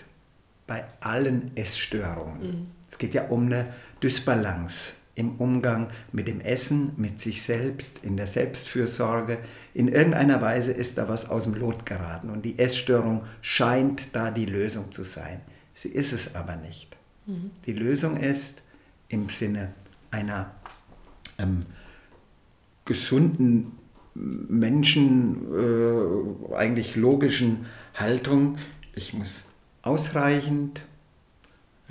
[0.67, 2.41] bei allen Essstörungen.
[2.41, 2.67] Mhm.
[2.89, 3.65] Es geht ja um eine
[4.01, 9.39] Dysbalance im Umgang mit dem Essen, mit sich selbst, in der Selbstfürsorge.
[9.73, 14.31] In irgendeiner Weise ist da was aus dem Lot geraten und die Essstörung scheint da
[14.31, 15.41] die Lösung zu sein.
[15.73, 16.95] Sie ist es aber nicht.
[17.25, 17.51] Mhm.
[17.65, 18.61] Die Lösung ist
[19.09, 19.73] im Sinne
[20.09, 20.51] einer
[21.37, 21.65] ähm,
[22.89, 23.77] gesunden
[24.15, 25.45] Menschen
[26.51, 28.57] äh, eigentlich logischen Haltung,
[28.95, 30.81] ich muss ausreichend,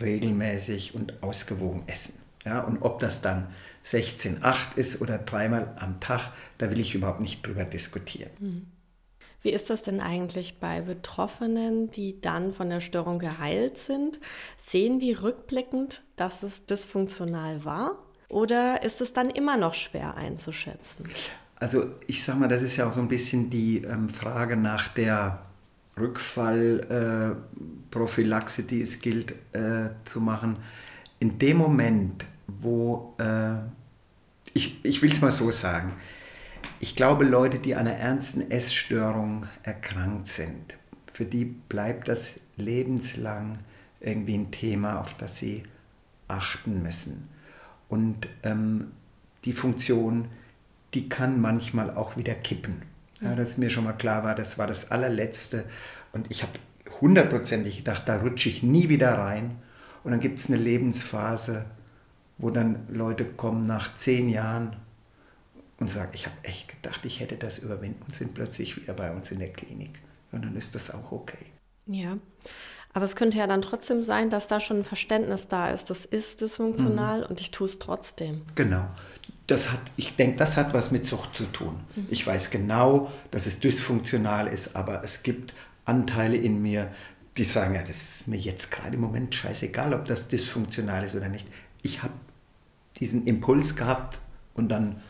[0.01, 2.15] regelmäßig und ausgewogen essen.
[2.45, 3.47] Ja, und ob das dann
[3.85, 8.31] 16,8 ist oder dreimal am Tag, da will ich überhaupt nicht drüber diskutieren.
[8.39, 8.67] Hm.
[9.41, 14.19] Wie ist das denn eigentlich bei Betroffenen, die dann von der Störung geheilt sind?
[14.57, 18.08] Sehen die rückblickend, dass es dysfunktional war?
[18.29, 21.09] Oder ist es dann immer noch schwer einzuschätzen?
[21.57, 24.87] Also ich sage mal, das ist ja auch so ein bisschen die ähm, Frage nach
[24.89, 25.41] der
[25.99, 30.59] Rückfallprophylaxe, äh, die es gilt äh, zu machen.
[31.19, 33.55] In dem Moment, wo, äh,
[34.55, 35.97] ich, ich will es mal so sagen,
[36.81, 40.77] ich glaube, Leute, die an einer ernsten Essstörung erkrankt sind,
[41.13, 43.59] für die bleibt das lebenslang
[44.01, 45.65] irgendwie ein Thema, auf das sie
[46.29, 47.29] achten müssen.
[47.89, 48.93] Und ähm,
[49.45, 50.29] die Funktion,
[50.95, 52.83] die kann manchmal auch wieder kippen.
[53.21, 55.65] Ja, dass mir schon mal klar war, das war das allerletzte.
[56.13, 56.53] Und ich habe
[57.01, 59.57] hundertprozentig gedacht, da rutsche ich nie wieder rein.
[60.05, 61.67] Und dann gibt es eine Lebensphase,
[62.39, 64.77] wo dann Leute kommen nach zehn Jahren
[65.81, 69.11] und sagen, ich habe echt gedacht, ich hätte das überwinden und sind plötzlich wieder bei
[69.13, 70.01] uns in der Klinik.
[70.33, 71.47] Und dann ist das auch okay.
[71.87, 72.19] Ja.
[72.99, 75.89] Aber es könnte ja dann trotzdem sein, dass da schon ein Verständnis da ist.
[75.89, 77.27] Das ist dysfunktional mhm.
[77.27, 78.43] und ich tue es trotzdem.
[78.57, 78.87] Genau
[79.49, 81.81] das hat, ich denke, das hat was mit Sucht zu tun.
[81.97, 82.07] Mhm.
[82.11, 85.55] Ich weiß genau, dass es dysfunktional ist, aber es gibt
[85.87, 86.93] Anteile in mir,
[87.39, 91.15] die sagen, ja, das ist mir jetzt gerade im Moment scheißegal, ob das dysfunktional ist
[91.15, 91.47] oder nicht.
[91.81, 92.13] Ich habe
[93.01, 94.19] diesen Impuls gehabt
[94.53, 95.01] und dann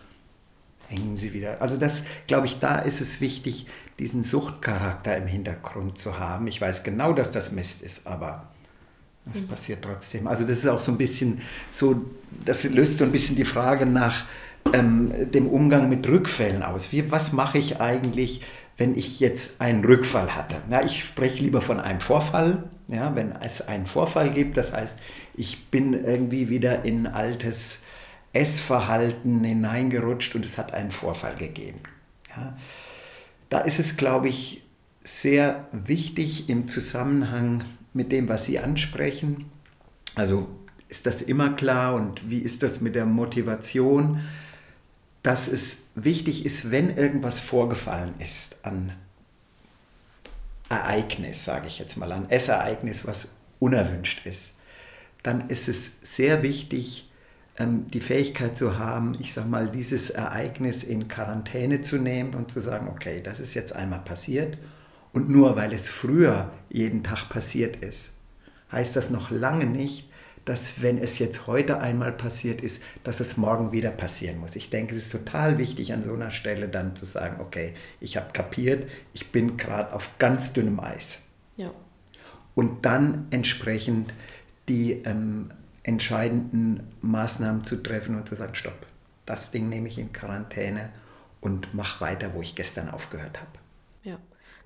[0.87, 1.61] hängen sie wieder.
[1.61, 3.67] Also das, glaube ich, da ist es wichtig,
[3.99, 6.47] diesen Suchtcharakter im Hintergrund zu haben.
[6.47, 8.49] Ich weiß genau, dass das Mist ist, aber
[9.25, 9.49] das mhm.
[9.49, 10.27] passiert trotzdem.
[10.27, 11.41] Also das ist auch so ein bisschen
[11.71, 12.05] so,
[12.45, 14.25] das löst so ein bisschen die Frage nach,
[14.73, 16.93] ähm, dem Umgang mit Rückfällen aus?
[16.93, 18.43] Wie, was mache ich eigentlich,
[18.77, 20.57] wenn ich jetzt einen Rückfall hatte?
[20.71, 22.65] Ja, ich spreche lieber von einem Vorfall.
[22.89, 25.01] Ja, wenn es einen Vorfall gibt, das heißt,
[25.35, 27.83] ich bin irgendwie wieder in altes
[28.33, 31.81] Essverhalten hineingerutscht und es hat einen Vorfall gegeben.
[32.35, 32.57] Ja,
[33.49, 34.65] da ist es, glaube ich,
[35.03, 39.51] sehr wichtig im Zusammenhang mit dem, was Sie ansprechen.
[40.15, 40.49] Also
[40.89, 44.21] ist das immer klar und wie ist das mit der Motivation,
[45.23, 48.93] dass es wichtig ist, wenn irgendwas vorgefallen ist an
[50.69, 54.55] Ereignis, sage ich jetzt mal, an Essereignis, was unerwünscht ist,
[55.23, 57.08] dann ist es sehr wichtig,
[57.59, 62.61] die Fähigkeit zu haben, ich sage mal, dieses Ereignis in Quarantäne zu nehmen und zu
[62.61, 64.59] sagen, okay, das ist jetzt einmal passiert
[65.13, 68.15] und nur weil es früher jeden Tag passiert ist,
[68.71, 70.09] heißt das noch lange nicht,
[70.45, 74.57] dass wenn es jetzt heute einmal passiert ist, dass es morgen wieder passieren muss.
[74.57, 78.17] Ich denke, es ist total wichtig an so einer Stelle dann zu sagen, okay, ich
[78.17, 81.27] habe kapiert, ich bin gerade auf ganz dünnem Eis.
[81.57, 81.71] Ja.
[82.55, 84.15] Und dann entsprechend
[84.69, 85.51] die ähm,
[85.89, 88.87] entscheidenden Maßnahmen zu treffen und zu sagen, stopp,
[89.25, 90.91] das Ding nehme ich in Quarantäne
[91.41, 93.58] und mache weiter, wo ich gestern aufgehört habe.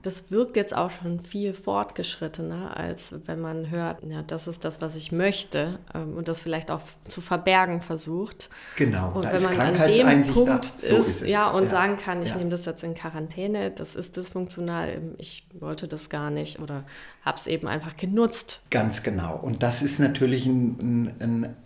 [0.03, 4.81] Das wirkt jetzt auch schon viel fortgeschrittener, als wenn man hört, ja, das ist das,
[4.81, 8.51] was ich möchte ähm, und das vielleicht auch zu verbergen versucht.
[8.77, 11.71] Genau, und da wenn man an dem Punkt so ist, ist ja, und ja.
[11.71, 12.37] sagen kann, ich ja.
[12.37, 16.85] nehme das jetzt in Quarantäne, das ist dysfunktional, ich wollte das gar nicht oder
[17.25, 18.61] habe es eben einfach genutzt.
[18.71, 19.37] Ganz genau.
[19.37, 21.57] Und das ist natürlich ein, ein,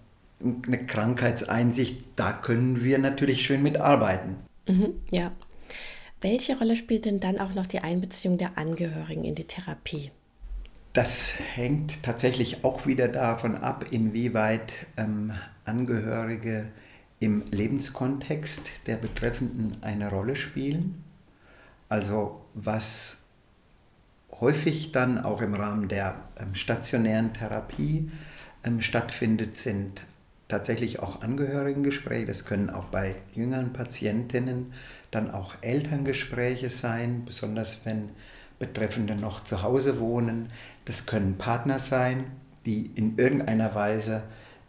[0.67, 4.37] eine Krankheitseinsicht, da können wir natürlich schön mitarbeiten.
[4.67, 5.33] Mhm, ja.
[6.21, 10.11] Welche Rolle spielt denn dann auch noch die Einbeziehung der Angehörigen in die Therapie?
[10.95, 15.33] Das hängt tatsächlich auch wieder davon ab, inwieweit ähm,
[15.67, 16.69] Angehörige
[17.21, 21.05] im Lebenskontext der Betreffenden eine Rolle spielen.
[21.91, 23.25] Also was
[24.41, 28.11] häufig dann auch im Rahmen der ähm, stationären Therapie
[28.65, 30.07] ähm, stattfindet, sind
[30.49, 32.27] tatsächlich auch Angehörigengespräche.
[32.27, 34.73] Das können auch bei jüngeren Patientinnen
[35.17, 38.11] dann auch Elterngespräche sein, besonders wenn
[38.59, 40.51] Betreffende noch zu Hause wohnen.
[40.85, 42.25] Das können Partner sein,
[42.65, 44.23] die in irgendeiner Weise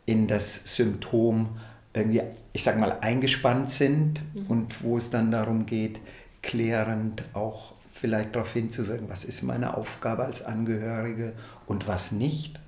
[0.05, 1.59] in das Symptom
[1.93, 2.21] irgendwie,
[2.53, 4.47] ich sage mal, eingespannt sind mhm.
[4.47, 5.99] und wo es dann darum geht,
[6.41, 11.33] klärend auch vielleicht darauf hinzuwirken, was ist meine Aufgabe als Angehörige
[11.65, 12.59] und was nicht.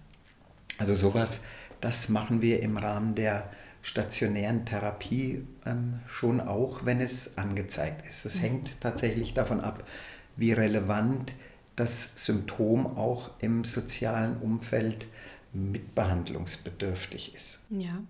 [0.79, 1.43] Also sowas,
[1.81, 3.49] das machen wir im Rahmen der
[3.81, 8.25] stationären Therapie ähm, schon auch, wenn es angezeigt ist.
[8.25, 8.41] Es mhm.
[8.41, 9.83] hängt tatsächlich davon ab,
[10.35, 11.33] wie relevant
[11.75, 15.07] das Symptom auch im sozialen Umfeld
[15.53, 17.61] mitbehandlungsbedürftig ist.
[17.69, 18.03] Ja.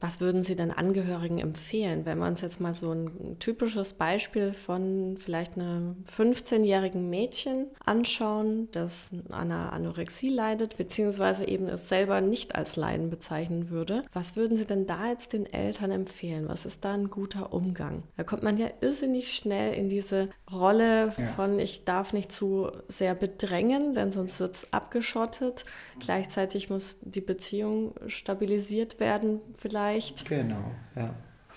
[0.00, 4.52] Was würden Sie denn Angehörigen empfehlen, wenn wir uns jetzt mal so ein typisches Beispiel
[4.52, 12.20] von vielleicht einem 15-jährigen Mädchen anschauen, das an einer Anorexie leidet, beziehungsweise eben es selber
[12.20, 14.04] nicht als Leiden bezeichnen würde?
[14.12, 16.48] Was würden Sie denn da jetzt den Eltern empfehlen?
[16.48, 18.04] Was ist da ein guter Umgang?
[18.16, 21.64] Da kommt man ja irrsinnig schnell in diese Rolle von, ja.
[21.64, 25.64] ich darf nicht zu sehr bedrängen, denn sonst wird es abgeschottet.
[25.98, 30.28] Gleichzeitig muss die Beziehung stabilisiert werden, vielleicht leicht.
[30.28, 31.14] Genau, ja.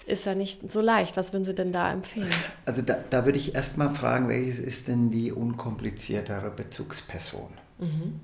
[0.08, 1.16] Ist ja nicht so leicht.
[1.16, 2.32] Was würden Sie denn da empfehlen?
[2.66, 7.52] Also da, da würde ich erst mal fragen, welches ist denn die unkompliziertere Bezugsperson?
[7.80, 8.20] Mhm.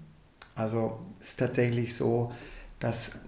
[0.55, 2.31] Also es ist tatsächlich so,
[2.79, 3.19] dass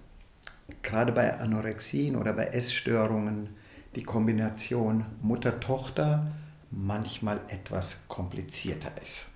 [0.81, 3.49] gerade bei Anorexien oder bei Essstörungen
[3.95, 6.31] die Kombination Mutter-Tochter
[6.71, 9.31] manchmal etwas komplizierter ist.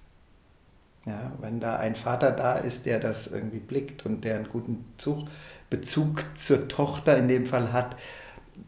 [1.05, 4.85] Ja, wenn da ein Vater da ist, der das irgendwie blickt und der einen guten
[4.97, 5.27] Zug
[5.73, 7.95] Bezug zur Tochter in dem Fall hat,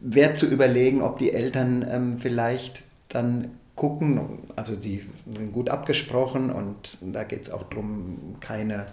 [0.00, 6.50] wäre zu überlegen, ob die Eltern ähm, vielleicht dann gucken, also die sind gut abgesprochen
[6.50, 8.86] und da geht es auch darum, keine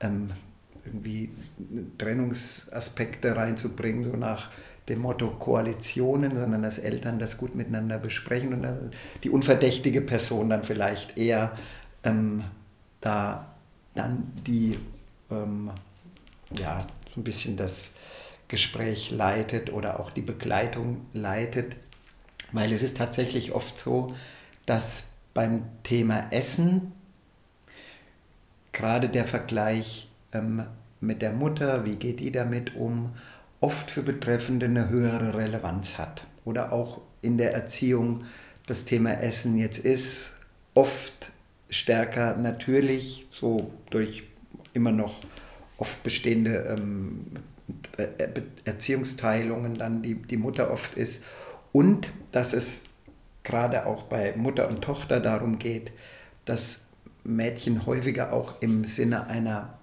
[0.00, 0.30] ähm,
[0.84, 1.30] irgendwie
[1.98, 4.50] Trennungsaspekte reinzubringen, so nach
[4.88, 8.66] dem Motto Koalitionen, sondern dass Eltern das gut miteinander besprechen und
[9.22, 11.52] die unverdächtige Person dann vielleicht eher
[12.02, 12.42] ähm,
[13.00, 13.54] da
[13.94, 14.76] dann die
[15.30, 15.70] ähm,
[16.58, 16.84] ja,
[17.16, 17.92] ein bisschen das
[18.48, 21.76] Gespräch leitet oder auch die Begleitung leitet,
[22.52, 24.14] weil es ist tatsächlich oft so,
[24.66, 26.92] dass beim Thema Essen
[28.72, 30.64] gerade der Vergleich ähm,
[31.00, 33.14] mit der Mutter, wie geht die damit um,
[33.60, 36.26] oft für Betreffende eine höhere Relevanz hat.
[36.44, 38.24] Oder auch in der Erziehung
[38.66, 40.36] das Thema Essen jetzt ist,
[40.74, 41.32] oft
[41.70, 44.24] stärker natürlich, so durch
[44.74, 45.14] immer noch
[45.82, 47.26] oft bestehende ähm,
[48.64, 51.24] Erziehungsteilungen dann die, die Mutter oft ist
[51.72, 52.84] Und dass es
[53.42, 55.90] gerade auch bei Mutter und Tochter darum geht,
[56.44, 56.86] dass
[57.24, 59.76] Mädchen häufiger auch im Sinne einer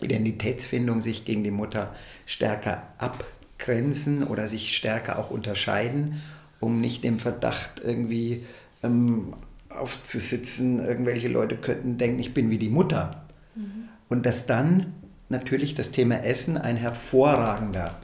[0.00, 6.22] Identitätsfindung sich gegen die Mutter stärker abgrenzen oder sich stärker auch unterscheiden,
[6.60, 8.46] um nicht dem Verdacht irgendwie
[8.82, 9.34] ähm,
[9.68, 13.26] aufzusitzen, irgendwelche Leute könnten denken, ich bin wie die Mutter.
[13.54, 13.88] Mhm.
[14.08, 14.94] Und dass dann
[15.28, 17.96] natürlich das Thema Essen ein hervorragender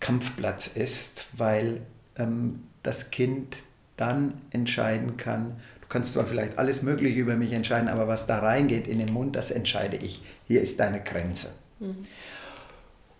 [0.00, 1.82] Kampfplatz ist, weil
[2.16, 3.56] ähm, das Kind
[3.96, 8.38] dann entscheiden kann, du kannst zwar vielleicht alles Mögliche über mich entscheiden, aber was da
[8.38, 10.24] reingeht in den Mund, das entscheide ich.
[10.48, 11.52] Hier ist deine Grenze.
[11.78, 11.98] Mhm.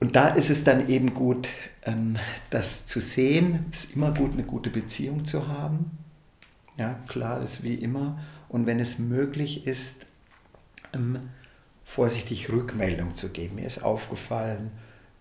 [0.00, 1.48] Und da ist es dann eben gut,
[1.84, 2.16] ähm,
[2.50, 3.66] das zu sehen.
[3.70, 5.92] Es ist immer gut, eine gute Beziehung zu haben.
[6.76, 8.18] Ja, klar, das ist wie immer.
[8.48, 10.06] Und wenn es möglich ist,
[10.92, 11.20] ähm,
[11.92, 13.56] vorsichtig Rückmeldung zu geben.
[13.56, 14.70] Mir ist aufgefallen,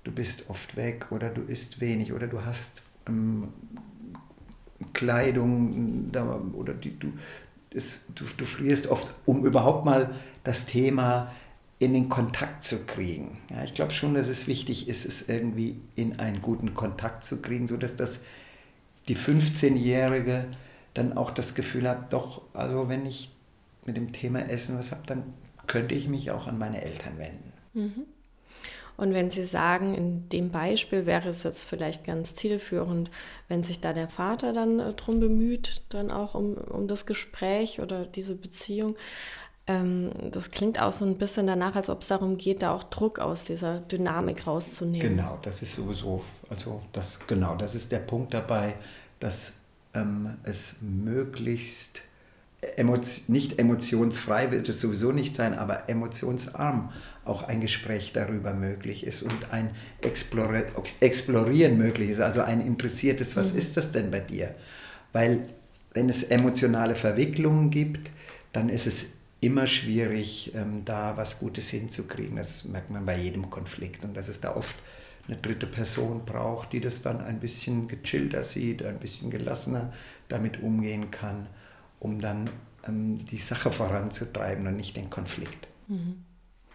[0.06, 3.50] du bist oft weg oder du isst wenig oder du hast ähm,
[4.94, 6.10] Kleidung
[6.54, 7.12] oder die, du,
[7.76, 10.16] es, du, du frierst oft, um überhaupt mal
[10.46, 11.34] das Thema
[11.78, 13.40] in den Kontakt zu kriegen.
[13.50, 17.42] Ja, ich glaube schon, dass es wichtig ist, es irgendwie in einen guten Kontakt zu
[17.42, 18.24] kriegen, sodass das
[19.10, 20.46] die 15-Jährige
[20.94, 23.30] dann auch das Gefühl hat, doch, also wenn ich
[23.86, 25.24] mit dem Thema Essen was habe, dann
[25.72, 27.54] könnte ich mich auch an meine Eltern wenden.
[27.74, 28.06] Mhm.
[28.98, 33.10] Und wenn Sie sagen, in dem Beispiel wäre es jetzt vielleicht ganz zielführend,
[33.48, 37.80] wenn sich da der Vater dann äh, drum bemüht, dann auch um, um das Gespräch
[37.80, 38.96] oder diese Beziehung.
[39.66, 42.84] Ähm, das klingt auch so ein bisschen danach, als ob es darum geht, da auch
[42.84, 45.16] Druck aus dieser Dynamik rauszunehmen.
[45.16, 48.76] Genau, das ist sowieso, also das, genau, das ist der Punkt dabei,
[49.20, 49.62] dass
[49.94, 52.02] ähm, es möglichst
[53.28, 56.92] nicht emotionsfrei wird es sowieso nicht sein, aber emotionsarm
[57.26, 63.54] auch ein Gespräch darüber möglich ist und ein Explorieren möglich ist, also ein interessiertes, was
[63.54, 63.60] mhm.
[63.60, 64.56] ist das denn bei dir?
[65.14, 65.48] Weil
[65.94, 68.10] wenn es emotionale Verwicklungen gibt,
[68.54, 72.38] dann ist es immer schwierig, ähm, da was Gutes hinzukriegen.
[72.38, 74.76] Das merkt man bei jedem Konflikt und dass es da oft
[75.28, 79.94] eine dritte Person braucht, die das dann ein bisschen gechillter sieht, ein bisschen gelassener
[80.28, 81.48] damit umgehen kann,
[82.02, 82.50] um dann
[82.86, 85.68] ähm, die Sache voranzutreiben und nicht den Konflikt.
[85.88, 86.24] Mhm.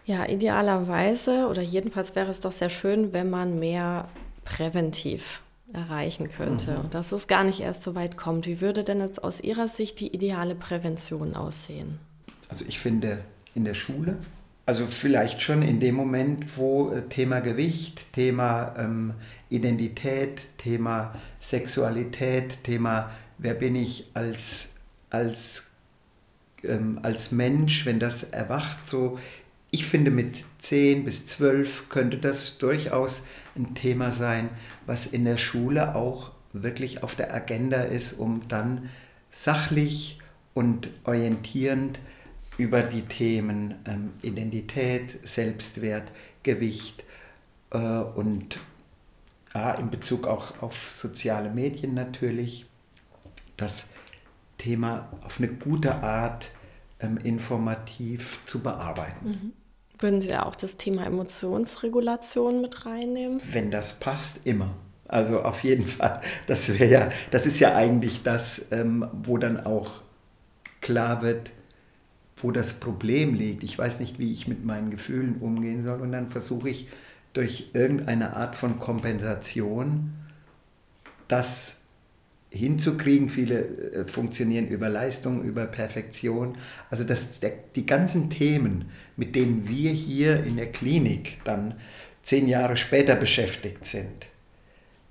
[0.05, 4.07] Ja, idealerweise oder jedenfalls wäre es doch sehr schön, wenn man mehr
[4.45, 6.79] präventiv erreichen könnte mhm.
[6.79, 8.47] und dass es gar nicht erst so weit kommt.
[8.47, 11.99] Wie würde denn jetzt aus Ihrer Sicht die ideale Prävention aussehen?
[12.47, 13.19] Also ich finde
[13.53, 14.15] in der Schule,
[14.65, 19.13] also vielleicht schon in dem Moment, wo äh, Thema Gewicht, Thema ähm,
[19.49, 24.75] Identität, Thema Sexualität, Thema wer bin ich als,
[25.09, 25.71] als,
[26.63, 29.17] ähm, als Mensch, wenn das erwacht, so
[29.69, 34.49] ich finde, mit 10 bis 12 könnte das durchaus ein Thema sein,
[34.85, 38.89] was in der Schule auch wirklich auf der Agenda ist, um dann
[39.29, 40.19] sachlich
[40.53, 41.99] und orientierend
[42.57, 46.11] über die Themen ähm, Identität, Selbstwert,
[46.43, 47.03] Gewicht
[47.71, 48.59] äh, und
[49.53, 52.65] ja, in Bezug auch auf soziale Medien natürlich,
[53.57, 53.89] das
[54.57, 56.51] Thema auf eine gute Art
[56.99, 59.27] ähm, informativ zu bearbeiten.
[59.27, 59.53] Mhm.
[59.99, 63.41] Würden Sie da auch das Thema Emotionsregulation mit reinnehmen?
[63.51, 64.75] Wenn das passt, immer.
[65.07, 66.21] Also auf jeden Fall.
[66.45, 69.89] Das wäre ja, das ist ja eigentlich das, ähm, wo dann auch
[70.81, 71.51] klar wird,
[72.37, 73.63] wo das Problem liegt.
[73.63, 76.01] Ich weiß nicht, wie ich mit meinen Gefühlen umgehen soll.
[76.01, 76.87] Und dann versuche ich
[77.33, 80.13] durch irgendeine Art von Kompensation
[81.27, 81.76] das
[82.57, 83.29] hinzukriegen.
[83.29, 86.57] Viele äh, funktionieren über Leistung, über Perfektion.
[86.89, 91.75] Also das, der, die ganzen Themen, mit denen wir hier in der Klinik dann
[92.21, 94.27] zehn Jahre später beschäftigt sind,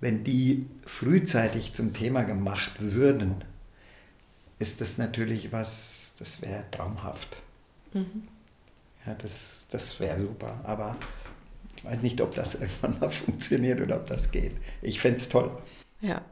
[0.01, 3.43] wenn die frühzeitig zum Thema gemacht würden,
[4.59, 7.37] ist das natürlich was, das wäre traumhaft.
[7.95, 8.29] Mhm.
[9.07, 10.61] Ja, das, das wäre super.
[10.65, 10.97] Aber
[11.77, 14.53] ich weiß nicht, ob das irgendwann mal funktioniert oder ob das geht.
[14.83, 15.51] Ich fände es toll.
[16.01, 16.23] Ja,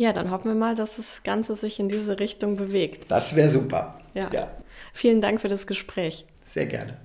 [0.00, 3.10] ja, dann hoffen wir mal, dass das Ganze sich in diese Richtung bewegt.
[3.10, 3.96] Das wäre super.
[4.14, 4.30] Ja.
[4.32, 4.50] ja.
[4.94, 6.24] Vielen Dank für das Gespräch.
[6.42, 6.96] Sehr gerne.